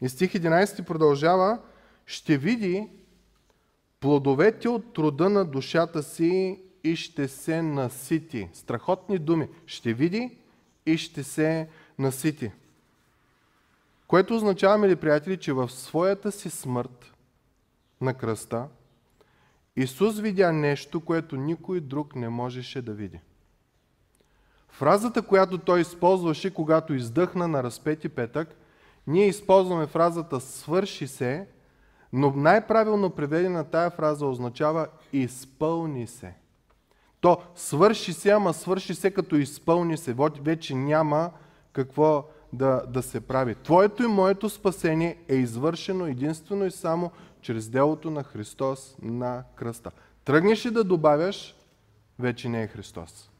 И 0.02 0.10
стих 0.10 0.34
11 0.34 0.86
продължава, 0.86 1.60
ще 2.06 2.38
види 2.38 2.90
плодовете 4.00 4.70
от 4.70 4.94
труда 4.94 5.30
на 5.30 5.46
душата 5.46 6.04
си 6.04 6.62
и 6.84 6.96
ще 6.96 7.28
се 7.28 7.62
насити. 7.62 8.50
Страхотни 8.54 9.20
думи. 9.20 9.48
Ще 9.66 9.94
види 9.94 10.38
и 10.86 10.98
ще 10.98 11.24
се 11.24 11.70
насити. 12.00 12.52
Което 14.08 14.36
означава, 14.36 14.78
мили 14.78 14.96
приятели, 14.96 15.38
че 15.38 15.54
в 15.54 15.70
своята 15.70 16.32
си 16.32 16.50
смърт 16.50 17.14
на 18.02 18.14
кръста, 18.14 18.68
Исус 19.76 20.20
видя 20.20 20.52
нещо, 20.52 21.02
което 21.02 21.36
никой 21.36 21.82
друг 21.82 22.16
не 22.16 22.30
можеше 22.30 22.82
да 22.82 22.94
види. 22.94 23.20
Фразата, 24.78 25.22
която 25.22 25.58
той 25.58 25.82
използваше, 25.82 26.54
когато 26.54 26.94
издъхна 26.94 27.48
на 27.48 27.64
разпети 27.64 28.10
петък, 28.10 28.56
ние 29.08 29.28
използваме 29.28 29.88
фразата 29.88 30.40
свърши 30.40 31.08
се, 31.08 31.48
но 32.14 32.34
най-правилно 32.36 33.10
преведена 33.10 33.64
тая 33.64 33.90
фраза 33.90 34.26
означава 34.26 34.88
изпълни 35.14 36.08
се. 36.08 36.34
То 37.22 37.38
свърши 37.56 38.14
се, 38.14 38.32
ама 38.32 38.54
свърши 38.54 38.96
се 38.96 39.12
като 39.12 39.36
изпълни 39.36 39.98
се. 39.98 40.16
Вече 40.42 40.76
няма 40.76 41.32
какво 41.74 42.28
да, 42.54 42.82
да 42.88 43.04
се 43.04 43.22
прави. 43.22 43.56
Твоето 43.56 44.04
и 44.04 44.08
моето 44.08 44.50
спасение 44.50 45.18
е 45.28 45.36
извършено 45.36 46.06
единствено 46.06 46.66
и 46.66 46.72
само 46.72 47.12
чрез 47.42 47.70
делото 47.70 48.12
на 48.12 48.24
Христос 48.24 48.96
на 49.02 49.44
кръста. 49.56 49.92
Тръгнеш 50.26 50.66
ли 50.66 50.72
да 50.72 50.84
добавяш, 50.84 51.56
вече 52.20 52.50
не 52.50 52.64
е 52.64 52.68
Христос. 52.68 53.32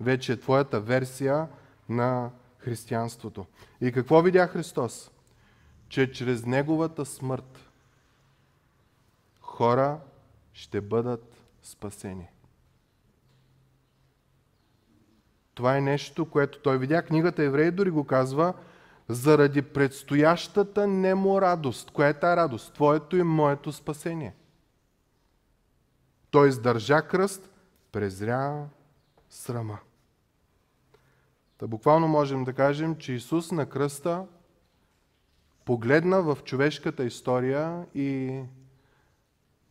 Вече 0.00 0.32
е 0.32 0.40
твоята 0.40 0.80
версия 0.80 1.48
на 1.88 2.30
християнството. 2.58 3.46
И 3.80 3.92
какво 3.92 4.22
видя 4.22 4.46
Христос? 4.46 5.10
Че 5.88 6.12
чрез 6.12 6.46
Неговата 6.46 7.06
смърт 7.06 7.70
хора 9.40 10.00
ще 10.52 10.80
бъдат 10.80 11.36
спасени. 11.62 12.28
Това 15.54 15.76
е 15.76 15.80
нещо, 15.80 16.30
което 16.30 16.58
той 16.58 16.78
видя. 16.78 17.02
Книгата 17.02 17.42
Евреи 17.42 17.70
дори 17.70 17.90
го 17.90 18.04
казва– 18.04 18.54
заради 19.12 19.62
предстоящата 19.62 20.86
немо 20.86 21.40
радост. 21.40 21.90
Коя 21.90 22.08
е 22.08 22.14
тази 22.14 22.36
радост? 22.36 22.74
Твоето 22.74 23.16
и 23.16 23.22
моето 23.22 23.72
спасение. 23.72 24.34
Той 26.30 26.48
издържа 26.48 27.02
кръст, 27.02 27.50
презря 27.92 28.66
срама. 29.30 29.78
Та 31.60 31.66
буквално 31.66 32.08
можем 32.08 32.44
да 32.44 32.52
кажем, 32.52 32.96
че 32.96 33.12
Исус 33.12 33.52
на 33.52 33.68
кръста 33.68 34.26
погледна 35.64 36.22
в 36.22 36.38
човешката 36.44 37.04
история 37.04 37.86
и 37.94 38.42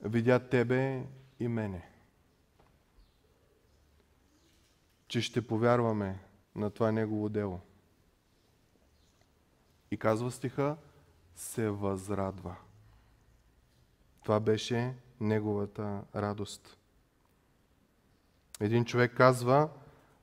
видя 0.01 0.39
тебе 0.39 1.05
и 1.39 1.47
мене. 1.47 1.89
Че 5.07 5.21
ще 5.21 5.47
повярваме 5.47 6.19
на 6.55 6.69
това 6.69 6.91
Негово 6.91 7.29
дело. 7.29 7.59
И 9.91 9.97
казва 9.97 10.31
стиха, 10.31 10.77
се 11.35 11.69
възрадва. 11.69 12.55
Това 14.23 14.39
беше 14.39 14.93
неговата 15.19 16.01
радост. 16.15 16.77
Един 18.59 18.85
човек 18.85 19.13
казва, 19.17 19.69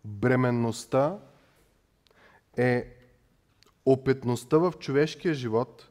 бременността 0.05 1.19
е 2.57 2.97
опитността 3.87 4.59
в 4.59 4.75
човешкия 4.79 5.35
живот, 5.35 5.89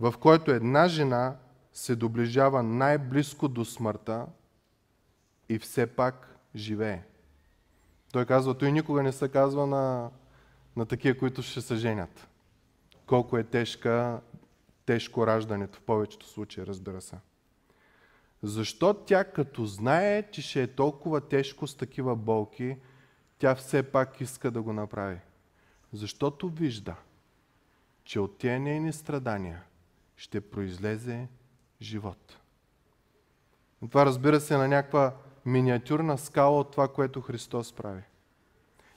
в 0.00 0.14
който 0.20 0.50
една 0.50 0.88
жена 0.88 1.36
се 1.72 1.96
доближава 1.96 2.62
най-близко 2.62 3.48
до 3.48 3.64
смъртта 3.64 4.26
и 5.48 5.58
все 5.58 5.86
пак 5.86 6.36
живее. 6.56 7.02
Той 8.12 8.26
казва, 8.26 8.58
той 8.58 8.72
никога 8.72 9.02
не 9.02 9.12
се 9.12 9.28
казва 9.28 9.66
на, 9.66 10.10
на 10.76 10.86
такива, 10.86 11.18
които 11.18 11.42
ще 11.42 11.60
се 11.60 11.76
женят 11.76 12.28
колко 13.06 13.38
е 13.38 13.44
тежка, 13.44 14.20
тежко 14.86 15.26
раждането 15.26 15.78
в 15.78 15.82
повечето 15.82 16.26
случаи, 16.26 16.66
разбира 16.66 17.00
се. 17.00 17.16
Защо 18.42 18.94
тя 18.94 19.24
като 19.24 19.66
знае, 19.66 20.30
че 20.30 20.42
ще 20.42 20.62
е 20.62 20.66
толкова 20.66 21.20
тежко 21.20 21.66
с 21.66 21.74
такива 21.74 22.16
болки, 22.16 22.76
тя 23.38 23.54
все 23.54 23.82
пак 23.82 24.20
иска 24.20 24.50
да 24.50 24.62
го 24.62 24.72
направи? 24.72 25.18
Защото 25.92 26.48
вижда, 26.48 26.96
че 28.04 28.20
от 28.20 28.38
тези 28.38 28.58
нейни 28.58 28.92
страдания 28.92 29.62
ще 30.16 30.40
произлезе 30.40 31.28
живот. 31.82 32.38
Това 33.90 34.06
разбира 34.06 34.40
се 34.40 34.56
на 34.56 34.68
някаква 34.68 35.14
миниатюрна 35.46 36.18
скала 36.18 36.58
от 36.58 36.70
това, 36.70 36.88
което 36.88 37.20
Христос 37.20 37.72
прави. 37.72 38.02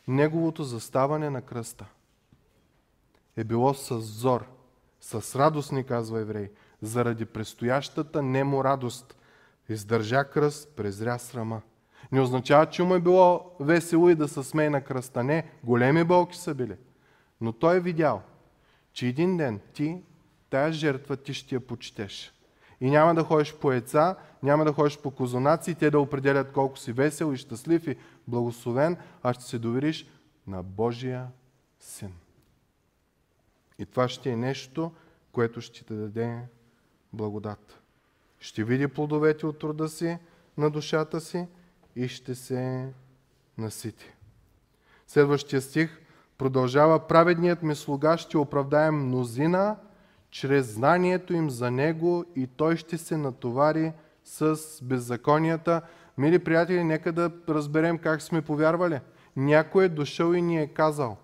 Неговото 0.08 0.63
заставане 0.63 1.29
на 1.29 1.41
кръста 1.41 1.86
е 3.38 3.43
било 3.43 3.73
с 3.73 3.99
зор, 3.99 4.45
с 5.01 5.39
радост, 5.39 5.71
ни 5.71 5.84
казва 5.84 6.19
еврей, 6.19 6.51
заради 6.81 7.25
предстоящата 7.25 8.21
немо 8.21 8.63
радост. 8.63 9.17
Издържа 9.69 10.29
кръст, 10.29 10.75
презря 10.75 11.17
срама. 11.17 11.62
Не 12.15 12.21
означава, 12.21 12.65
че 12.65 12.84
му 12.84 12.95
е 12.95 12.99
било 12.99 13.56
весело 13.60 14.10
и 14.10 14.15
да 14.15 14.28
се 14.28 14.43
смее 14.43 14.69
на 14.69 14.82
кръста. 14.82 15.23
Не, 15.23 15.51
големи 15.63 16.04
болки 16.04 16.38
са 16.38 16.56
били. 16.56 16.75
Но 17.41 17.54
той 17.54 17.78
е 17.78 17.80
видял, 17.80 18.21
че 18.93 19.08
един 19.08 19.38
ден 19.38 19.60
ти, 19.73 20.04
тая 20.49 20.71
жертва, 20.71 21.17
ти 21.17 21.34
ще 21.34 21.56
я 21.56 21.62
почетеш. 21.62 22.34
И 22.82 22.89
няма 22.89 23.15
да 23.15 23.23
ходиш 23.23 23.54
по 23.54 23.71
яйца, 23.71 24.15
няма 24.43 24.65
да 24.65 24.73
ходиш 24.73 24.97
по 24.97 25.12
козунаци 25.12 25.75
те 25.75 25.91
да 25.91 25.99
определят 25.99 26.51
колко 26.51 26.78
си 26.78 26.91
весел 26.91 27.34
и 27.34 27.38
щастлив 27.38 27.88
и 27.88 27.97
благословен, 28.28 28.97
а 29.23 29.34
ще 29.34 29.43
се 29.43 29.60
довериш 29.60 30.08
на 30.47 30.63
Божия 30.63 31.28
Син. 31.80 32.13
И 33.80 33.86
това 33.86 34.08
ще 34.08 34.32
е 34.32 34.36
нещо, 34.36 34.91
което 35.32 35.62
ще 35.62 35.86
ти 35.86 35.93
даде 35.93 36.39
благодат. 37.13 37.82
Ще 38.39 38.63
види 38.63 38.88
плодовете 38.88 39.45
от 39.45 39.60
труда 39.60 39.89
си 39.89 40.17
на 40.58 40.69
душата 40.69 41.21
си 41.21 41.47
и 41.95 42.08
ще 42.08 42.36
се 42.36 42.93
насити. 43.58 44.13
Следващия 45.08 45.62
стих 45.62 45.99
продължава 46.38 47.08
праведният 47.08 47.63
ми 47.63 47.75
слуга 47.75 48.17
ще 48.17 48.38
оправдае 48.38 48.91
мнозина 48.91 49.75
чрез 50.29 50.73
знанието 50.73 51.34
им 51.34 51.49
за 51.49 51.71
него 51.71 52.25
и 52.36 52.47
той 52.47 52.77
ще 52.77 52.97
се 52.97 53.17
натовари 53.17 53.93
с 54.23 54.58
беззаконията. 54.84 55.81
Мили 56.17 56.39
приятели, 56.39 56.84
нека 56.84 57.12
да 57.12 57.31
разберем 57.49 57.97
как 57.97 58.21
сме 58.21 58.41
повярвали. 58.41 58.99
Някой 59.36 59.86
е 59.86 59.89
дошъл 59.89 60.34
и 60.34 60.41
ни 60.41 60.62
е 60.62 60.67
казал. 60.67 61.17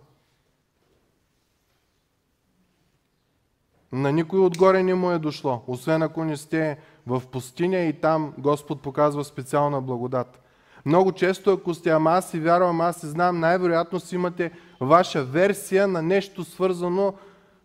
На 3.91 4.12
никой 4.12 4.39
отгоре 4.39 4.84
не 4.84 4.95
му 4.95 5.12
е 5.12 5.19
дошло, 5.19 5.63
освен 5.67 6.01
ако 6.01 6.23
не 6.23 6.38
сте 6.38 6.77
в 7.07 7.23
пустиня 7.31 7.77
и 7.77 8.01
там 8.01 8.34
Господ 8.38 8.81
показва 8.81 9.23
специална 9.23 9.81
благодат. 9.81 10.40
Много 10.85 11.11
често, 11.11 11.53
ако 11.53 11.73
сте, 11.73 11.89
ама 11.89 12.11
аз 12.11 12.29
си 12.29 12.39
вярвам, 12.39 12.81
аз 12.81 12.99
си 12.99 13.07
знам, 13.07 13.39
най-вероятно 13.39 13.99
си 13.99 14.15
имате 14.15 14.51
ваша 14.81 15.23
версия 15.23 15.87
на 15.87 16.01
нещо 16.01 16.43
свързано 16.43 17.13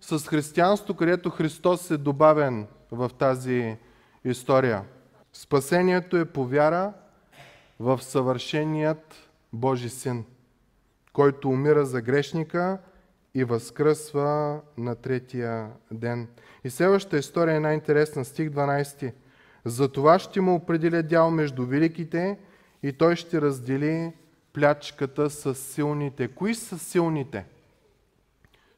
с 0.01 0.19
християнство, 0.19 0.95
където 0.95 1.31
Христос 1.31 1.91
е 1.91 1.97
добавен 1.97 2.67
в 2.93 3.11
тази 3.19 3.77
история. 4.25 4.83
Спасението 5.33 6.17
е 6.17 6.25
по 6.25 6.45
вяра 6.45 6.93
в 7.81 8.03
съвършеният 8.03 9.15
Божи 9.53 9.89
Син, 9.89 10.25
който 11.13 11.49
умира 11.49 11.87
за 11.87 12.01
грешника 12.01 12.79
и 13.35 13.45
възкръсва 13.45 14.61
на 14.79 14.95
третия 14.95 15.71
ден. 15.91 16.29
И 16.65 16.71
следващата 16.71 17.19
история 17.19 17.57
е 17.57 17.61
най-интересна, 17.61 18.25
стих 18.25 18.49
12. 18.49 19.13
За 19.65 19.89
това 19.89 20.19
ще 20.19 20.41
му 20.41 20.55
определя 20.55 21.03
дял 21.03 21.31
между 21.31 21.67
великите 21.67 22.39
и 22.87 22.93
той 22.93 23.17
ще 23.17 23.41
раздели 23.41 24.13
плячката 24.53 25.31
с 25.31 25.55
силните. 25.55 26.29
Кои 26.29 26.55
са 26.55 26.79
силните, 26.79 27.45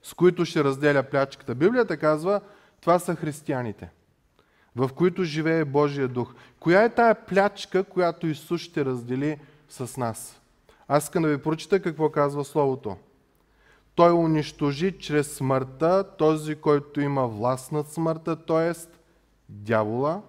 с 0.03 0.15
които 0.15 0.45
ще 0.45 0.65
разделя 0.65 1.03
плячката? 1.03 1.55
Библията 1.55 1.97
казва, 1.97 2.41
това 2.81 2.99
са 2.99 3.15
християните, 3.15 3.91
в 4.77 4.91
които 4.95 5.25
живее 5.25 5.65
Божия 5.65 6.09
дух. 6.09 6.35
Коя 6.61 6.83
е 6.83 6.95
тая 6.95 7.15
плячка, 7.27 7.85
която 7.85 8.27
Исус 8.27 8.61
ще 8.61 8.85
раздели 8.85 9.39
с 9.69 9.97
нас? 9.97 10.41
Аз 10.89 11.05
искам 11.05 11.23
да 11.23 11.29
ви 11.29 11.43
прочита 11.43 11.83
какво 11.83 12.11
казва 12.11 12.45
Словото. 12.45 12.97
Той 13.95 14.13
унищожи 14.13 14.99
чрез 14.99 15.33
смъртта 15.33 16.17
този, 16.19 16.55
който 16.55 17.01
има 17.01 17.27
власт 17.29 17.73
над 17.73 17.89
смъртта, 17.89 18.37
т.е. 18.37 18.73
дявола, 19.49 20.23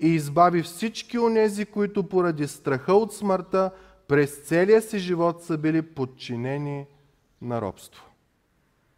и 0.00 0.08
избави 0.08 0.62
всички 0.62 1.18
онези, 1.18 1.66
които 1.66 2.08
поради 2.08 2.48
страха 2.48 2.94
от 2.94 3.12
смъртта 3.14 3.70
през 4.08 4.36
целия 4.36 4.82
си 4.82 4.98
живот 4.98 5.42
са 5.44 5.58
били 5.58 5.82
подчинени 5.82 6.86
на 7.42 7.60
робство. 7.60 8.04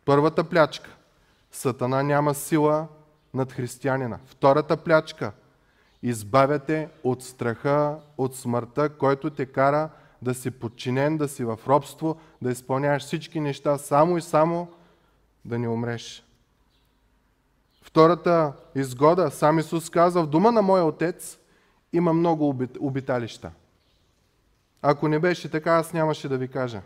Първата 0.04 0.44
плячка. 0.44 0.96
Сатана 1.52 2.02
няма 2.02 2.34
сила 2.34 2.86
над 3.34 3.52
християнина. 3.52 4.18
Втората 4.26 4.76
плячка. 4.76 5.32
Избавяте 6.02 6.88
от 7.04 7.22
страха, 7.22 7.98
от 8.18 8.36
смъртта, 8.36 8.88
който 8.88 9.30
те 9.30 9.46
кара 9.46 9.90
да 10.22 10.34
си 10.34 10.50
подчинен, 10.50 11.16
да 11.16 11.28
си 11.28 11.44
в 11.44 11.58
робство, 11.68 12.16
да 12.42 12.50
изпълняваш 12.50 13.02
всички 13.02 13.40
неща, 13.40 13.78
само 13.78 14.18
и 14.18 14.22
само 14.22 14.68
да 15.44 15.58
не 15.58 15.68
умреш. 15.68 16.24
Втората 17.82 18.52
изгода, 18.74 19.30
сам 19.30 19.58
Исус 19.58 19.90
каза, 19.90 20.22
в 20.22 20.26
дома 20.26 20.50
на 20.50 20.62
моя 20.62 20.84
отец 20.84 21.38
има 21.92 22.12
много 22.12 22.56
обиталища. 22.80 23.50
Ако 24.82 25.08
не 25.08 25.18
беше 25.18 25.50
така, 25.50 25.72
аз 25.72 25.92
нямаше 25.92 26.28
да 26.28 26.38
ви 26.38 26.48
кажа. 26.48 26.82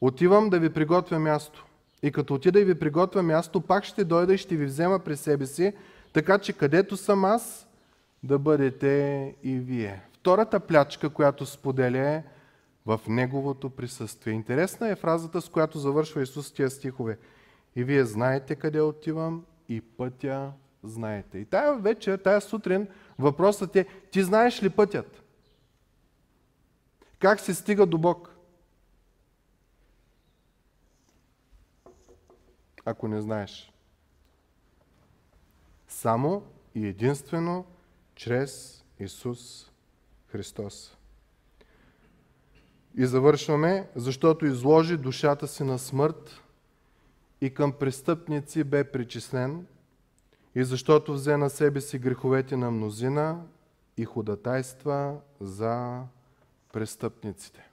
Отивам 0.00 0.50
да 0.50 0.58
ви 0.58 0.70
приготвя 0.70 1.18
място. 1.18 1.66
И 2.02 2.12
като 2.12 2.34
отида 2.34 2.60
и 2.60 2.64
ви 2.64 2.78
приготвя 2.78 3.22
място, 3.22 3.60
пак 3.60 3.84
ще 3.84 4.04
дойда 4.04 4.34
и 4.34 4.38
ще 4.38 4.56
ви 4.56 4.64
взема 4.64 4.98
при 4.98 5.16
себе 5.16 5.46
си, 5.46 5.72
така 6.12 6.38
че 6.38 6.52
където 6.52 6.96
съм 6.96 7.24
аз, 7.24 7.66
да 8.22 8.38
бъдете 8.38 9.34
и 9.42 9.58
вие. 9.58 10.02
Втората 10.12 10.60
плячка, 10.60 11.10
която 11.10 11.46
споделя 11.46 11.98
е 11.98 12.22
в 12.86 13.00
Неговото 13.08 13.70
присъствие. 13.70 14.32
Интересна 14.32 14.88
е 14.88 14.96
фразата, 14.96 15.40
с 15.40 15.48
която 15.48 15.78
завършва 15.78 16.22
Исус 16.22 16.52
тия 16.52 16.70
стихове. 16.70 17.18
И 17.76 17.84
вие 17.84 18.04
знаете 18.04 18.56
къде 18.56 18.80
отивам 18.80 19.44
и 19.68 19.80
пътя 19.80 20.52
знаете. 20.82 21.38
И 21.38 21.44
тая 21.44 21.78
вечер, 21.78 22.18
тая 22.18 22.40
сутрин, 22.40 22.88
въпросът 23.18 23.76
е, 23.76 23.84
ти 23.84 24.22
знаеш 24.22 24.62
ли 24.62 24.70
пътят? 24.70 25.22
Как 27.18 27.40
се 27.40 27.54
стига 27.54 27.86
до 27.86 27.98
Бог? 27.98 28.34
Ако 32.84 33.08
не 33.08 33.20
знаеш. 33.20 33.72
Само 35.88 36.42
и 36.74 36.86
единствено 36.86 37.64
чрез 38.14 38.84
Исус 38.98 39.70
Христос. 40.26 40.96
И 42.96 43.06
завършваме, 43.06 43.88
защото 43.96 44.46
изложи 44.46 44.96
душата 44.96 45.48
си 45.48 45.64
на 45.64 45.78
смърт 45.78 46.41
и 47.42 47.54
към 47.54 47.72
престъпници 47.72 48.64
бе 48.64 48.84
причислен, 48.84 49.66
и 50.54 50.64
защото 50.64 51.12
взе 51.12 51.36
на 51.36 51.50
себе 51.50 51.80
си 51.80 51.98
греховете 51.98 52.56
на 52.56 52.70
мнозина 52.70 53.42
и 53.96 54.04
ходатайства 54.04 55.16
за 55.40 56.02
престъпниците. 56.72 57.68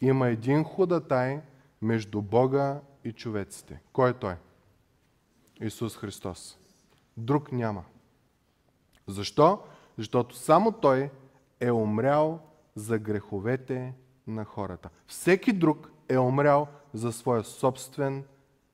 Има 0.00 0.28
един 0.28 0.64
ходатай 0.64 1.40
между 1.82 2.22
Бога 2.22 2.80
и 3.04 3.12
човеците. 3.12 3.80
Кой 3.92 4.10
е 4.10 4.12
Той? 4.12 4.34
Исус 5.60 5.96
Христос. 5.96 6.58
Друг 7.16 7.52
няма. 7.52 7.84
Защо? 9.06 9.62
Защото 9.98 10.36
само 10.36 10.72
Той 10.72 11.10
е 11.60 11.70
умрял 11.70 12.40
за 12.74 12.98
греховете 12.98 13.94
на 14.26 14.44
хората. 14.44 14.88
Всеки 15.06 15.52
друг 15.52 15.90
е 16.08 16.18
умрял 16.18 16.68
за 16.94 17.12
своя 17.12 17.44
собствен 17.44 18.24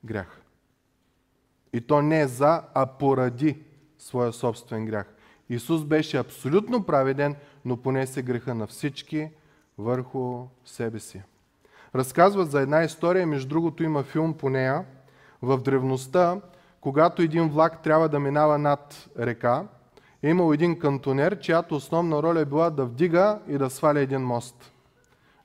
грях. 0.04 0.40
И 1.72 1.80
то 1.80 2.02
не 2.02 2.26
за, 2.26 2.62
а 2.74 2.86
поради 2.86 3.62
своя 3.98 4.32
собствен 4.32 4.86
грях. 4.86 5.14
Исус 5.50 5.84
беше 5.84 6.16
абсолютно 6.16 6.82
праведен, 6.82 7.36
но 7.64 7.76
понесе 7.76 8.22
греха 8.22 8.54
на 8.54 8.66
всички 8.66 9.30
върху 9.78 10.46
себе 10.64 11.00
си. 11.00 11.22
Разказват 11.94 12.50
за 12.50 12.60
една 12.60 12.84
история, 12.84 13.26
между 13.26 13.48
другото 13.48 13.82
има 13.82 14.02
филм 14.02 14.34
по 14.34 14.50
нея. 14.50 14.84
В 15.42 15.58
древността, 15.58 16.40
когато 16.80 17.22
един 17.22 17.48
влак 17.48 17.82
трябва 17.82 18.08
да 18.08 18.20
минава 18.20 18.58
над 18.58 19.08
река, 19.18 19.66
е 20.22 20.30
имал 20.30 20.52
един 20.52 20.78
кантонер, 20.78 21.38
чиято 21.38 21.76
основна 21.76 22.22
роля 22.22 22.40
е 22.40 22.44
била 22.44 22.70
да 22.70 22.84
вдига 22.84 23.38
и 23.48 23.58
да 23.58 23.70
сваля 23.70 24.00
един 24.00 24.20
мост. 24.20 24.72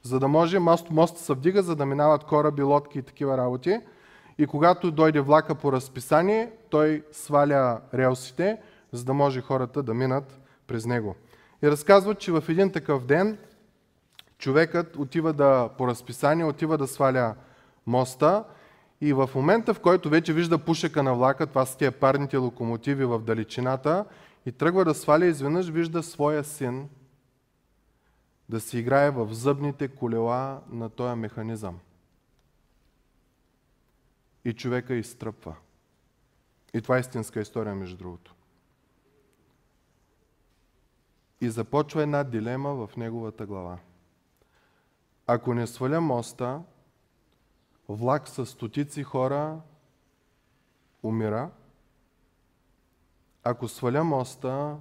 За 0.02 0.20
да 0.20 0.28
може, 0.28 0.60
мост, 0.60 0.90
мост 0.90 1.18
се 1.18 1.34
вдига, 1.34 1.64
за 1.64 1.76
да 1.76 1.86
минават 1.86 2.24
кораби, 2.24 2.64
лодки 2.64 3.00
и 3.00 3.02
такива 3.02 3.38
работи. 3.38 3.80
И 4.38 4.48
когато 4.48 4.92
дойде 4.92 5.20
влака 5.20 5.56
по 5.56 5.72
разписание, 5.72 6.52
той 6.70 7.04
сваля 7.12 7.82
релсите, 7.94 8.58
за 8.92 9.06
да 9.06 9.14
може 9.14 9.42
хората 9.42 9.84
да 9.84 9.94
минат 9.94 10.40
през 10.68 10.86
него. 10.86 11.16
И 11.64 11.72
разказват, 11.72 12.20
че 12.20 12.32
в 12.32 12.44
един 12.50 12.72
такъв 12.72 13.06
ден 13.06 13.38
човекът 14.38 14.96
отива 14.96 15.34
да, 15.34 15.70
по 15.78 15.88
разписание, 15.88 16.46
отива 16.46 16.78
да 16.78 16.88
сваля 16.88 17.36
моста 17.88 18.44
и 19.02 19.14
в 19.14 19.30
момента, 19.36 19.74
в 19.74 19.80
който 19.80 20.10
вече 20.10 20.34
вижда 20.34 20.58
пушека 20.58 21.04
на 21.04 21.16
влака, 21.16 21.48
това 21.48 21.66
са 21.66 21.78
тия 21.78 21.92
парните 21.92 22.38
локомотиви 22.38 23.06
в 23.06 23.20
далечината, 23.20 24.06
и 24.46 24.52
тръгва 24.52 24.86
да 24.86 24.94
сваля, 24.94 25.26
изведнъж 25.26 25.70
вижда 25.70 26.04
своя 26.04 26.44
син 26.44 26.90
да 28.50 28.60
си 28.60 28.80
играе 28.80 29.12
в 29.12 29.34
зъбните 29.34 29.88
колела 29.88 30.62
на 30.70 30.90
този 30.90 31.16
механизъм. 31.16 31.80
И 34.46 34.54
човека 34.54 34.96
изтръпва. 34.96 35.56
И 36.74 36.82
това 36.82 36.98
е 36.98 37.00
истинска 37.00 37.42
история, 37.42 37.76
между 37.76 37.98
другото. 37.98 38.36
И 41.42 41.50
започва 41.50 42.04
една 42.04 42.24
дилема 42.24 42.88
в 42.88 42.98
неговата 42.98 43.46
глава. 43.46 43.80
Ако 45.28 45.54
не 45.54 45.68
сваля 45.68 46.02
моста, 46.02 46.62
влак 47.90 48.28
с 48.28 48.46
стотици 48.46 49.04
хора 49.04 49.62
умира– 51.04 51.52
ако 53.44 53.68
сваля 53.68 54.04
моста, 54.04 54.78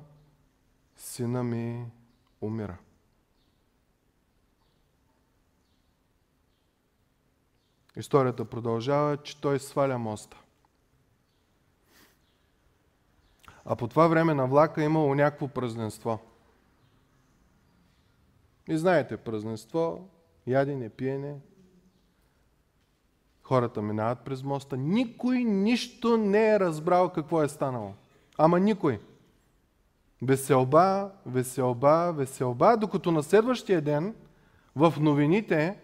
сина 0.97 1.43
ми 1.43 1.87
умира. 2.41 2.79
Историята 7.97 8.45
продължава, 8.45 9.17
че 9.17 9.41
той 9.41 9.59
сваля 9.59 9.99
моста. 9.99 10.37
А 13.65 13.77
по 13.77 13.89
това 13.89 14.09
време 14.09 14.35
на 14.35 14.47
влака 14.47 14.83
е 14.83 14.85
имало 14.85 15.15
някакво 15.15 15.49
празненство. 15.49 16.19
И 18.69 18.79
знаете, 18.79 19.17
празненство, 19.17 20.09
ядене, 20.47 20.89
пиене. 20.89 21.35
Хората 23.43 23.83
минават 23.83 24.21
през 24.25 24.43
моста. 24.43 24.77
Никой 24.77 25.45
нищо 25.45 26.17
не 26.17 26.51
е 26.51 26.61
разбрал 26.61 27.13
какво 27.13 27.43
е 27.43 27.49
станало. 27.49 27.95
Ама 28.39 28.61
никой. 28.61 29.01
Веселба, 30.23 31.11
веселба, 31.27 32.13
веселба, 32.17 32.77
докато 32.77 33.13
на 33.13 33.23
следващия 33.23 33.81
ден 33.81 34.15
в 34.77 34.95
новините 35.01 35.79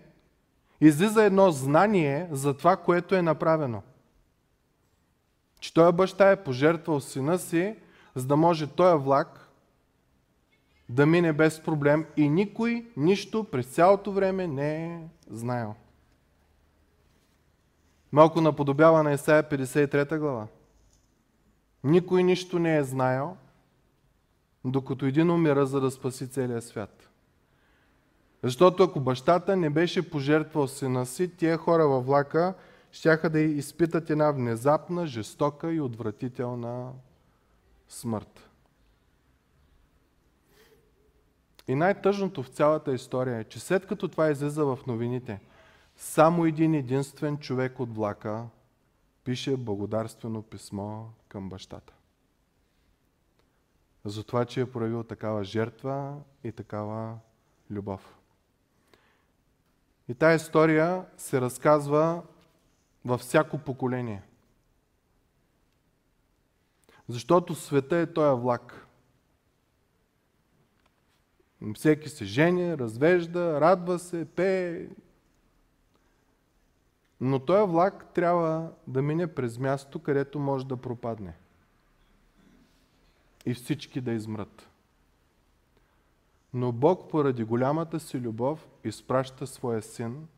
излиза 0.81 1.25
едно 1.25 1.51
знание 1.51 2.29
за 2.31 2.55
това, 2.55 2.77
което 2.77 3.15
е 3.15 3.23
направено. 3.23 3.83
Че 5.61 5.75
той 5.75 5.93
баща 5.93 6.31
е 6.31 6.45
пожертвал 6.45 7.01
сина 7.01 7.39
си, 7.39 7.77
за 8.15 8.27
да 8.27 8.37
може 8.37 8.67
този 8.67 9.05
влак 9.05 9.49
да 10.89 11.07
мине 11.07 11.33
без 11.33 11.63
проблем 11.63 12.07
и 12.17 12.29
никой 12.29 12.87
нищо 12.97 13.45
през 13.45 13.67
цялото 13.67 14.13
време 14.13 14.47
не 14.47 14.87
е 14.87 15.09
знаел. 15.31 15.75
Малко 18.13 18.41
наподобява 18.41 19.03
на 19.03 19.13
Исаия 19.13 19.43
53 19.43 20.19
глава. 20.19 20.47
Никой 21.85 22.23
нищо 22.23 22.59
не 22.59 22.77
е 22.77 22.85
знаел, 22.85 23.37
докато 24.65 25.07
един 25.07 25.31
умира, 25.31 25.67
за 25.67 25.81
да 25.81 25.91
спаси 25.91 26.31
целия 26.31 26.63
свят. 26.63 26.98
Защото 28.43 28.83
ако 28.83 29.01
бащата 29.01 29.57
не 29.57 29.71
беше 29.71 30.11
пожертвал 30.11 30.69
сина 30.69 31.07
си, 31.07 31.37
тия 31.37 31.57
хора 31.57 31.89
във 31.89 32.07
влака 32.07 32.55
щяха 32.93 33.31
да 33.31 33.41
изпитат 33.41 34.11
една 34.11 34.31
внезапна, 34.31 35.07
жестока 35.07 35.73
и 35.73 35.81
отвратителна 35.81 36.93
смърт. 37.89 38.49
И 41.69 41.75
най-тъжното 41.75 42.43
в 42.43 42.49
цялата 42.49 42.93
история 42.93 43.39
е, 43.39 43.45
че 43.45 43.61
след 43.61 43.87
като 43.87 44.09
това 44.09 44.31
излиза 44.31 44.65
в 44.65 44.79
новините, 44.87 45.41
само 45.97 46.45
един 46.45 46.75
единствен 46.75 47.39
човек 47.39 47.81
от 47.81 47.95
влака 47.95 48.45
пише 49.25 49.57
благодарствено 49.57 50.43
писмо 50.43 51.05
към 51.29 51.49
бащата. 51.49 51.93
За 54.05 54.25
това, 54.25 54.45
че 54.45 54.61
е 54.61 54.71
проявил 54.71 55.03
такава 55.03 55.45
жертва 55.45 56.17
и 56.45 56.53
такава 56.53 57.19
любов. 57.71 58.18
И 60.09 60.15
тази 60.15 60.45
история 60.45 61.05
се 61.17 61.41
разказва 61.41 62.23
във 63.05 63.21
всяко 63.21 63.59
поколение. 63.59 64.23
Защото 67.09 67.55
света 67.55 67.97
е 67.97 68.13
този 68.13 68.41
влак. 68.41 68.87
Всеки 71.75 72.09
се 72.09 72.25
жени, 72.25 72.79
развежда, 72.79 73.61
радва 73.61 73.99
се, 73.99 74.25
пее. 74.25 74.89
Но 77.21 77.39
този 77.39 77.73
влак 77.73 78.13
трябва 78.15 78.73
да 78.87 79.03
мине 79.03 79.35
през 79.35 79.59
място, 79.59 79.99
където 79.99 80.39
може 80.39 80.67
да 80.67 80.77
пропадне. 80.77 81.35
И 83.47 83.55
всички 83.55 84.01
да 84.01 84.13
измрат. 84.13 84.69
Но 86.55 86.73
Бог 86.73 87.11
поради 87.11 87.45
голямата 87.45 88.01
си 88.01 88.21
любов 88.21 88.69
изпраща 88.85 89.47
своя 89.47 89.83
син 89.83 90.29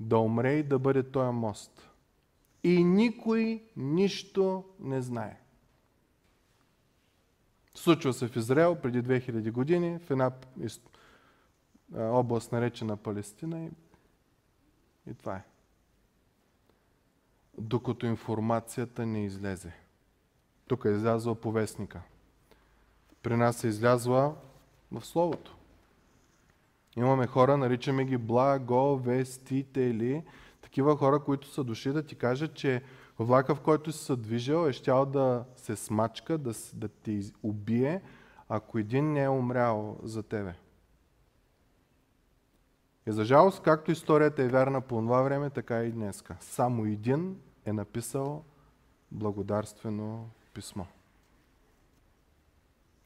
да 0.00 0.18
умре 0.18 0.52
и 0.52 0.62
да 0.62 0.78
бъде 0.78 1.02
този 1.02 1.32
мост. 1.32 1.90
И 2.64 2.84
никой 2.84 3.64
нищо 3.76 4.64
не 4.80 5.02
знае. 5.02 5.40
Случва 7.74 8.12
се 8.12 8.28
в 8.28 8.36
Израел 8.36 8.76
преди 8.82 9.02
2000 9.02 9.52
години, 9.52 9.98
в 9.98 10.10
една 10.10 10.30
област 11.96 12.52
наречена 12.52 12.96
Палестина 12.96 13.64
и, 13.64 13.70
и 15.10 15.14
това 15.14 15.36
е. 15.36 15.44
Докато 17.58 18.06
информацията 18.06 19.06
не 19.06 19.24
излезе. 19.24 19.72
Тук 20.66 20.84
е 20.84 20.88
излязла 20.88 21.34
повестника. 21.34 22.02
При 23.22 23.36
нас 23.36 23.64
е 23.64 23.68
излязла 23.68 24.36
в 25.00 25.06
Словото. 25.06 25.56
Имаме 26.96 27.26
хора, 27.26 27.56
наричаме 27.56 28.04
ги 28.04 28.16
благовестители, 28.16 30.24
такива 30.60 30.96
хора, 30.96 31.20
които 31.20 31.48
са 31.48 31.64
дошли 31.64 31.92
да 31.92 32.02
ти 32.02 32.14
кажат, 32.14 32.54
че 32.54 32.82
влака, 33.18 33.54
в 33.54 33.60
който 33.60 33.92
си 33.92 34.04
се 34.04 34.16
движил, 34.16 34.68
е 34.68 34.72
щял 34.72 35.06
да 35.06 35.44
се 35.56 35.76
смачка, 35.76 36.38
да, 36.38 36.52
да 36.74 36.88
те 36.88 37.20
убие, 37.42 38.02
ако 38.48 38.78
един 38.78 39.12
не 39.12 39.22
е 39.22 39.28
умрял 39.28 39.98
за 40.02 40.22
тебе. 40.22 40.54
И 43.06 43.12
за 43.12 43.24
жалост, 43.24 43.62
както 43.62 43.90
историята 43.90 44.42
е 44.42 44.48
вярна 44.48 44.80
по 44.80 44.96
това 44.96 45.22
време, 45.22 45.50
така 45.50 45.82
и 45.82 45.92
днеска. 45.92 46.36
Само 46.40 46.84
един 46.84 47.36
е 47.66 47.72
написал 47.72 48.44
благодарствено 49.12 50.28
писмо. 50.54 50.84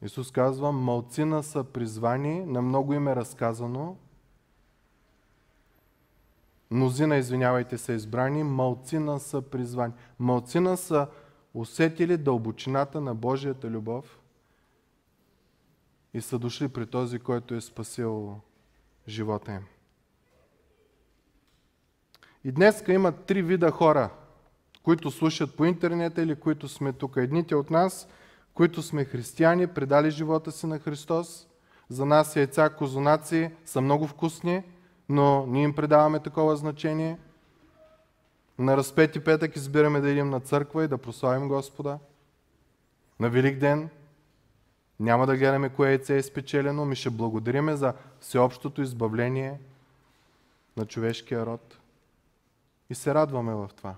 Исус 0.01 0.31
казва, 0.31 0.71
малцина 0.71 1.43
са 1.43 1.63
призвани, 1.63 2.45
на 2.45 2.61
много 2.61 2.93
им 2.93 3.07
е 3.07 3.15
разказано, 3.15 3.97
мнозина, 6.71 7.17
извинявайте, 7.17 7.77
са 7.77 7.93
избрани, 7.93 8.43
малцина 8.43 9.19
са 9.19 9.41
призвани. 9.41 9.93
Малцина 10.19 10.77
са 10.77 11.07
усетили 11.53 12.17
дълбочината 12.17 13.01
на 13.01 13.15
Божията 13.15 13.69
любов 13.69 14.19
и 16.13 16.21
са 16.21 16.39
дошли 16.39 16.67
при 16.67 16.85
този, 16.87 17.19
който 17.19 17.55
е 17.55 17.61
спасил 17.61 18.39
живота 19.07 19.51
им. 19.51 19.65
И 22.43 22.51
днес 22.51 22.83
има 22.87 23.11
три 23.11 23.41
вида 23.41 23.71
хора, 23.71 24.09
които 24.83 25.11
слушат 25.11 25.57
по 25.57 25.65
интернета 25.65 26.21
или 26.21 26.35
които 26.35 26.67
сме 26.67 26.93
тук. 26.93 27.17
Едните 27.17 27.55
от 27.55 27.69
нас– 27.69 28.07
които 28.53 28.81
сме 28.81 29.05
християни, 29.05 29.67
предали 29.67 30.11
живота 30.11 30.51
си 30.51 30.67
на 30.67 30.79
Христос. 30.79 31.47
За 31.89 32.05
нас 32.05 32.35
яйца, 32.35 32.69
козунаци 32.69 33.51
са 33.65 33.81
много 33.81 34.07
вкусни, 34.07 34.63
но 35.09 35.45
ние 35.47 35.63
им 35.63 35.75
предаваме 35.75 36.19
такова 36.19 36.55
значение. 36.57 37.17
На 38.59 38.77
разпети 38.77 39.19
петък 39.19 39.55
избираме 39.55 40.01
да 40.01 40.09
идем 40.09 40.29
на 40.29 40.39
църква 40.39 40.83
и 40.83 40.87
да 40.87 40.97
прославим 40.97 41.47
Господа. 41.47 41.99
На 43.19 43.29
Велик 43.29 43.59
ден 43.59 43.89
няма 44.99 45.27
да 45.27 45.37
гледаме 45.37 45.69
кое 45.69 45.89
яйце 45.89 46.17
е 46.17 46.23
спечелено, 46.23 46.85
ми 46.85 46.95
ще 46.95 47.09
благодариме 47.09 47.75
за 47.75 47.93
всеобщото 48.19 48.81
избавление 48.81 49.59
на 50.77 50.85
човешкия 50.85 51.45
род. 51.45 51.77
И 52.89 52.95
се 52.95 53.13
радваме 53.13 53.53
в 53.53 53.69
това. 53.77 53.95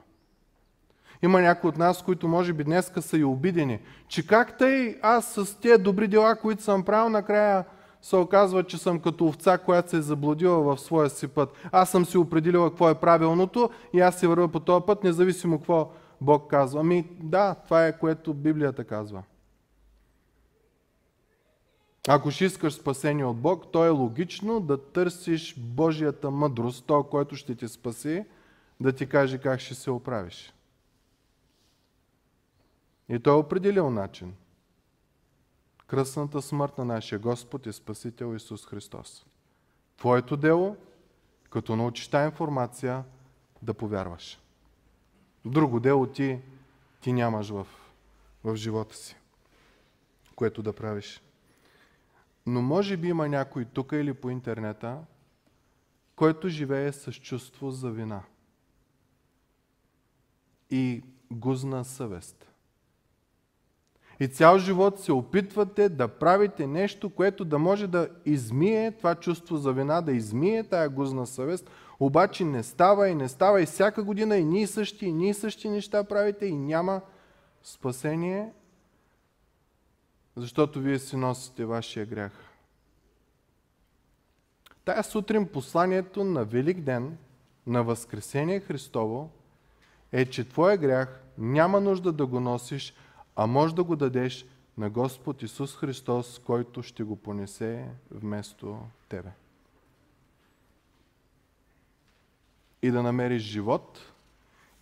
Има 1.24 1.42
някои 1.42 1.70
от 1.70 1.78
нас, 1.78 2.02
които 2.02 2.28
може 2.28 2.54
би 2.54 2.64
днеска 2.64 3.02
са 3.02 3.18
и 3.18 3.24
обидени, 3.24 3.80
че 4.08 4.28
как 4.28 4.58
тъй 4.58 5.00
аз 5.02 5.34
с 5.34 5.60
тези 5.60 5.84
добри 5.84 6.08
дела, 6.08 6.36
които 6.36 6.64
съм 6.64 6.84
правил, 6.84 7.10
накрая 7.10 7.66
се 8.02 8.16
оказва, 8.16 8.64
че 8.64 8.78
съм 8.78 9.00
като 9.00 9.26
овца, 9.26 9.58
която 9.58 9.90
се 9.90 9.98
е 9.98 10.02
заблудила 10.02 10.62
в 10.64 10.82
своя 10.82 11.10
си 11.10 11.28
път. 11.28 11.50
Аз 11.72 11.90
съм 11.90 12.06
си 12.06 12.18
определила 12.18 12.70
какво 12.70 12.90
е 12.90 12.96
правилното 12.96 13.70
и 13.94 14.00
аз 14.00 14.20
си 14.20 14.28
вървя 14.28 14.48
по 14.48 14.60
този 14.60 14.86
път, 14.86 15.04
независимо 15.04 15.58
какво 15.58 15.92
Бог 16.22 16.50
казва. 16.50 16.80
Ами 16.80 17.08
да, 17.20 17.56
това 17.56 17.88
е 17.88 18.00
което 18.00 18.34
Библията 18.34 18.84
казва. 18.84 19.24
Ако 22.08 22.32
ще 22.32 22.46
искаш 22.46 22.74
спасение 22.74 23.26
от 23.26 23.38
Бог, 23.38 23.72
то 23.72 23.86
е 23.86 23.90
логично 23.90 24.60
да 24.60 24.78
търсиш 24.78 25.56
Божията 25.58 26.32
мъдрост, 26.32 26.86
то, 26.86 27.04
който 27.04 27.36
ще 27.36 27.56
ти 27.56 27.68
спаси, 27.68 28.26
да 28.80 28.92
ти 28.92 29.08
каже 29.08 29.38
как 29.38 29.60
ще 29.60 29.76
се 29.76 29.92
оправиш. 29.92 30.54
И 33.12 33.20
той 33.20 33.34
е 33.34 33.38
определил 33.38 33.90
начин. 33.90 34.34
Кръсната 35.88 36.42
смърт 36.42 36.78
на 36.78 36.86
нашия 36.86 37.20
Господ 37.20 37.66
и 37.66 37.74
Спасител 37.74 38.36
Исус 38.36 38.66
Христос. 38.66 39.26
Твоето 39.98 40.38
дело, 40.38 40.78
като 41.50 41.76
научиш 41.76 42.08
тази 42.08 42.26
информация, 42.26 43.04
да 43.62 43.74
повярваш. 43.74 44.40
Друго 45.46 45.80
дело 45.80 46.08
ти, 46.08 46.40
ти 47.02 47.14
нямаш 47.14 47.50
в, 47.50 47.68
в 48.44 48.56
живота 48.56 48.96
си, 48.96 49.16
което 50.36 50.64
да 50.64 50.74
правиш. 50.74 51.22
Но 52.46 52.62
може 52.62 52.98
би 52.98 53.08
има 53.08 53.28
някой 53.28 53.66
тук 53.66 53.92
или 53.92 54.14
по 54.14 54.30
интернета, 54.30 55.00
който 56.16 56.50
живее 56.50 56.92
с 56.92 57.14
чувство 57.14 57.72
за 57.72 57.92
вина 57.92 58.24
и 60.70 61.04
гузна 61.32 61.86
съвест. 61.86 62.51
И 64.22 64.28
цял 64.28 64.58
живот 64.58 65.00
се 65.00 65.12
опитвате 65.12 65.90
да 65.90 66.08
правите 66.08 66.68
нещо, 66.68 67.10
което 67.10 67.46
да 67.46 67.60
може 67.60 67.88
да 67.88 68.10
измие 68.26 68.92
това 68.92 69.16
чувство 69.16 69.58
за 69.58 69.74
вина, 69.74 70.02
да 70.02 70.12
измие 70.12 70.64
тая 70.64 70.90
гузна 70.90 71.28
съвест, 71.28 71.70
обаче 72.00 72.46
не 72.46 72.64
става 72.64 73.10
и 73.10 73.16
не 73.16 73.30
става 73.30 73.62
и 73.62 73.66
всяка 73.66 74.04
година 74.04 74.38
и 74.38 74.44
ние 74.44 74.68
същи, 74.68 75.06
и 75.06 75.14
ние 75.14 75.34
същи 75.34 75.70
неща 75.70 76.04
правите 76.04 76.46
и 76.46 76.56
няма 76.56 77.02
спасение, 77.64 78.52
защото 80.36 80.80
вие 80.80 81.00
си 81.00 81.16
носите 81.16 81.66
вашия 81.66 82.06
грях. 82.06 82.32
Тая 84.86 85.04
сутрин 85.04 85.48
посланието 85.48 86.24
на 86.24 86.46
Велик 86.46 86.82
ден, 86.82 87.18
на 87.68 87.84
Възкресение 87.84 88.60
Христово, 88.60 89.30
е, 90.12 90.26
че 90.26 90.50
твоя 90.50 90.78
грях 90.78 91.24
няма 91.38 91.82
нужда 91.82 92.12
да 92.12 92.26
го 92.26 92.40
носиш, 92.40 92.94
а 93.36 93.48
може 93.48 93.76
да 93.76 93.84
го 93.84 93.96
дадеш 93.96 94.46
на 94.78 94.90
Господ 94.90 95.44
Исус 95.44 95.76
Христос, 95.76 96.40
който 96.46 96.84
ще 96.84 97.04
го 97.04 97.16
понесе 97.16 97.88
вместо 98.12 98.80
тебе. 99.10 99.32
И 102.82 102.92
да 102.92 103.04
намериш 103.04 103.42
живот, 103.42 104.00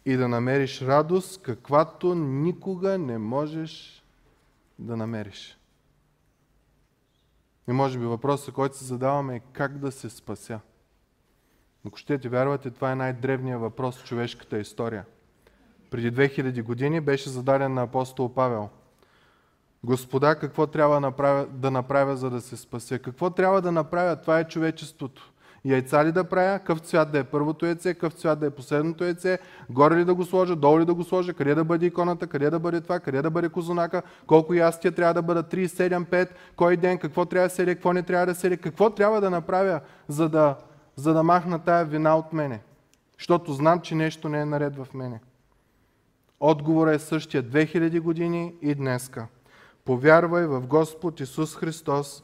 и 0.06 0.18
да 0.18 0.28
намериш 0.28 0.82
радост, 0.82 1.42
каквато 1.42 2.16
никога 2.16 2.98
не 2.98 3.18
можеш 3.18 4.04
да 4.80 4.98
намериш. 4.98 5.58
И 7.68 7.72
може 7.72 8.00
би 8.00 8.06
въпросът, 8.06 8.54
който 8.54 8.78
се 8.78 8.86
задаваме 8.86 9.36
е 9.36 9.42
как 9.54 9.78
да 9.78 9.92
се 9.92 10.10
спася. 10.10 10.60
Ако 11.88 12.04
ти 12.04 12.28
вярвате, 12.28 12.72
това 12.72 12.92
е 12.92 12.96
най-древният 12.96 13.62
въпрос 13.62 13.98
в 13.98 14.06
човешката 14.06 14.60
история. 14.60 15.06
Преди 15.92 16.12
2000 16.12 16.64
години 16.64 17.02
беше 17.02 17.30
зададен 17.30 17.74
на 17.74 17.82
апостол 17.82 18.34
Павел. 18.34 18.70
Господа, 19.84 20.36
какво 20.36 20.68
трябва 20.68 21.48
да 21.52 21.72
направя, 21.72 22.18
за 22.18 22.30
да 22.30 22.42
се 22.42 22.58
спася? 22.58 23.00
Какво 23.00 23.30
трябва 23.30 23.62
да 23.62 23.72
направя? 23.72 24.16
Това 24.16 24.40
е 24.40 24.48
човечеството. 24.48 25.32
Яйца 25.66 26.06
ли 26.06 26.12
да 26.12 26.24
правя? 26.24 26.60
Къв 26.60 26.80
цвят 26.80 27.12
да 27.12 27.20
е 27.20 27.24
първото 27.24 27.66
яйце? 27.66 27.94
Къв 27.94 28.14
цвят 28.14 28.40
да 28.40 28.46
е 28.46 28.50
последното 28.50 29.04
яйце? 29.04 29.40
Горе 29.70 29.96
ли 29.96 30.06
да 30.06 30.16
го 30.16 30.26
сложа? 30.26 30.56
Долу 30.56 30.80
ли 30.80 30.86
да 30.86 30.94
го 30.94 31.04
сложа? 31.04 31.34
Къде 31.34 31.56
да 31.56 31.64
бъде 31.64 31.86
иконата? 31.86 32.28
Къде 32.28 32.50
да 32.50 32.60
бъде 32.60 32.82
това? 32.82 33.00
Къде 33.00 33.22
да 33.22 33.30
бъде 33.30 33.50
козунака? 33.50 34.02
Колко 34.28 34.54
ястия 34.54 34.92
трябва 34.92 35.14
да 35.14 35.22
бъдат? 35.22 35.52
3, 35.52 35.66
7, 35.66 36.06
5? 36.06 36.30
Кой 36.56 36.78
ден? 36.78 36.98
Какво 36.98 37.26
трябва 37.26 37.48
да 37.48 37.56
седе? 37.56 37.76
Какво 37.76 37.94
не 37.94 38.04
трябва 38.04 38.26
да 38.26 38.36
седе? 38.36 38.58
Какво 38.58 38.90
трябва 38.90 39.22
да 39.22 39.30
направя, 39.30 39.80
за 40.08 40.30
да, 40.30 40.56
за 40.96 41.14
да 41.14 41.24
махна 41.24 41.60
тая 41.60 41.86
вина 41.86 42.16
от 42.16 42.34
мене? 42.34 42.62
Защото 43.18 43.54
знам, 43.54 43.80
че 43.80 43.96
нещо 43.96 44.30
не 44.30 44.42
е 44.42 44.46
наред 44.46 44.76
в 44.76 44.88
мене. 44.94 45.20
Отговорът 46.40 46.96
е 46.96 47.06
същия 47.06 47.44
2000 47.44 48.00
години 48.00 48.56
и 48.62 48.76
днеска. 48.76 49.28
Повярвай 49.86 50.46
в 50.46 50.68
Господ 50.68 51.20
Исус 51.20 51.56
Христос 51.56 52.24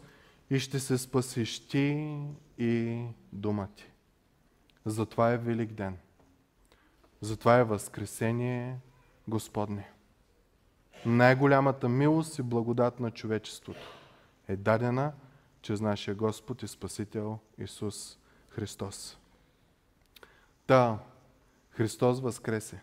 и 0.49 0.59
ще 0.59 0.79
се 0.79 0.97
спасиш 0.97 1.67
ти 1.67 2.17
и 2.57 3.03
дума 3.33 3.67
ти. 3.75 3.91
Затова 4.85 5.31
е 5.31 5.37
Велик 5.37 5.73
ден. 5.73 5.97
Затова 7.21 7.57
е 7.57 7.63
Възкресение 7.63 8.77
Господне. 9.27 9.89
Най-голямата 11.05 11.89
милост 11.89 12.39
и 12.39 12.41
благодат 12.41 12.99
на 12.99 13.11
човечеството 13.11 13.79
е 14.47 14.55
дадена 14.55 15.11
чрез 15.61 15.81
нашия 15.81 16.15
Господ 16.15 16.63
и 16.63 16.67
Спасител 16.67 17.39
Исус 17.57 18.17
Христос. 18.49 19.17
Та, 20.67 20.99
Христос 21.69 22.21
възкресе 22.21 22.81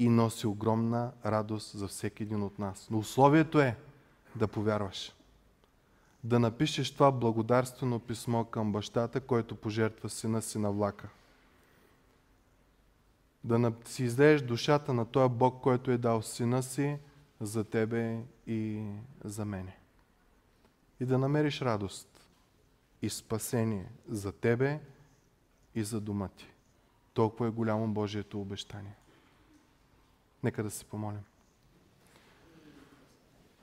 и 0.00 0.08
носи 0.08 0.46
огромна 0.46 1.12
радост 1.26 1.78
за 1.78 1.88
всеки 1.88 2.22
един 2.22 2.42
от 2.42 2.58
нас. 2.58 2.88
Но 2.90 2.98
условието 2.98 3.60
е 3.60 3.76
да 4.36 4.48
повярваш 4.48 5.12
да 6.24 6.38
напишеш 6.38 6.90
това 6.90 7.12
благодарствено 7.12 7.98
писмо 7.98 8.44
към 8.44 8.72
бащата, 8.72 9.20
който 9.20 9.56
пожертва 9.56 10.08
сина 10.08 10.42
си 10.42 10.58
на 10.58 10.72
влака. 10.72 11.08
Да 13.44 13.72
си 13.84 14.04
излееш 14.04 14.42
душата 14.42 14.94
на 14.94 15.04
този 15.04 15.34
Бог, 15.34 15.62
който 15.62 15.90
е 15.90 15.98
дал 15.98 16.22
сина 16.22 16.62
си 16.62 16.98
за 17.40 17.64
тебе 17.64 18.20
и 18.46 18.84
за 19.24 19.44
мене. 19.44 19.76
И 21.00 21.04
да 21.04 21.18
намериш 21.18 21.62
радост 21.62 22.26
и 23.02 23.10
спасение 23.10 23.86
за 24.08 24.32
тебе 24.32 24.80
и 25.74 25.84
за 25.84 26.00
дома 26.00 26.28
ти. 26.28 26.46
Толкова 27.14 27.46
е 27.48 27.50
голямо 27.50 27.88
Божието 27.88 28.40
обещание. 28.40 28.94
Нека 30.44 30.62
да 30.62 30.70
се 30.70 30.84
помолим. 30.84 31.20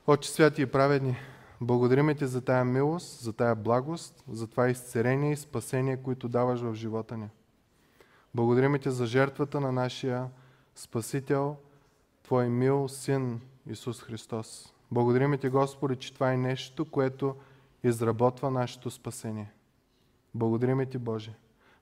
Отче 0.08 0.32
святи 0.32 0.62
и 0.62 0.66
праведни, 0.66 1.18
Благодариме 1.62 2.16
Ти 2.16 2.26
за 2.26 2.42
тая 2.42 2.66
милост, 2.66 3.20
за 3.20 3.34
тая 3.34 3.56
благост, 3.56 4.24
за 4.32 4.48
това 4.48 4.70
изцерение 4.70 5.32
и 5.32 5.36
спасение, 5.36 5.98
които 5.98 6.28
даваш 6.28 6.60
в 6.60 6.74
живота 6.74 7.18
ни. 7.18 7.30
Благодариме 8.36 8.80
Ти 8.80 8.92
за 8.92 9.06
жертвата 9.06 9.62
на 9.62 9.72
нашия 9.72 10.30
Спасител, 10.76 11.56
Твой 12.24 12.50
мил 12.50 12.88
Син 12.88 13.42
Исус 13.70 14.02
Христос. 14.02 14.74
Благодариме 14.92 15.38
Ти, 15.38 15.50
Господи, 15.50 15.96
че 15.96 16.14
това 16.14 16.34
е 16.34 16.38
нещо, 16.38 16.86
което 16.86 17.36
изработва 17.84 18.52
нашето 18.52 18.92
спасение. 18.92 19.52
Благодариме 20.36 20.86
Ти, 20.86 20.98
Боже. 20.98 21.34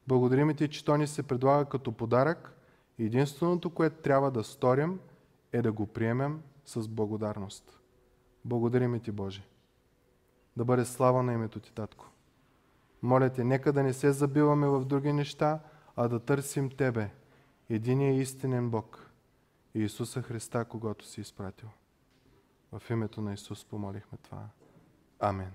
Благодариме 0.08 0.54
Ти, 0.54 0.68
че 0.68 0.86
То 0.86 0.98
ни 0.98 1.08
се 1.08 1.24
предлага 1.24 1.66
като 1.66 1.91
подарък. 1.91 2.55
Единственото, 3.00 3.70
което 3.70 4.02
трябва 4.02 4.32
да 4.32 4.43
сторим, 4.43 5.00
е 5.52 5.62
да 5.62 5.72
го 5.72 5.88
приемем 5.88 6.41
с 6.66 6.88
благодарност. 6.88 7.80
Благодариме 8.46 9.00
Ти, 9.00 9.12
Боже 9.12 9.43
да 10.56 10.66
бъде 10.66 10.86
слава 10.86 11.24
на 11.24 11.34
името 11.34 11.60
Ти, 11.60 11.74
Татко. 11.74 12.10
Моля 13.02 13.30
Те, 13.30 13.43
нека 13.43 13.74
да 13.74 13.84
не 13.84 13.93
се 13.93 14.12
забиваме 14.12 14.68
в 14.68 14.86
други 14.86 15.14
неща, 15.14 15.60
а 15.96 16.08
да 16.08 16.20
търсим 16.20 16.70
Тебе, 16.70 17.10
единия 17.70 18.22
истинен 18.22 18.70
Бог, 18.70 19.12
и 19.74 19.84
Исуса 19.84 20.22
Христа, 20.22 20.66
когато 20.66 21.06
си 21.06 21.22
изпратил. 21.22 21.70
В 22.72 22.89
името 22.89 23.22
на 23.22 23.34
Исус 23.34 23.66
помолихме 23.66 24.18
това. 24.18 24.48
Амин. 25.20 25.52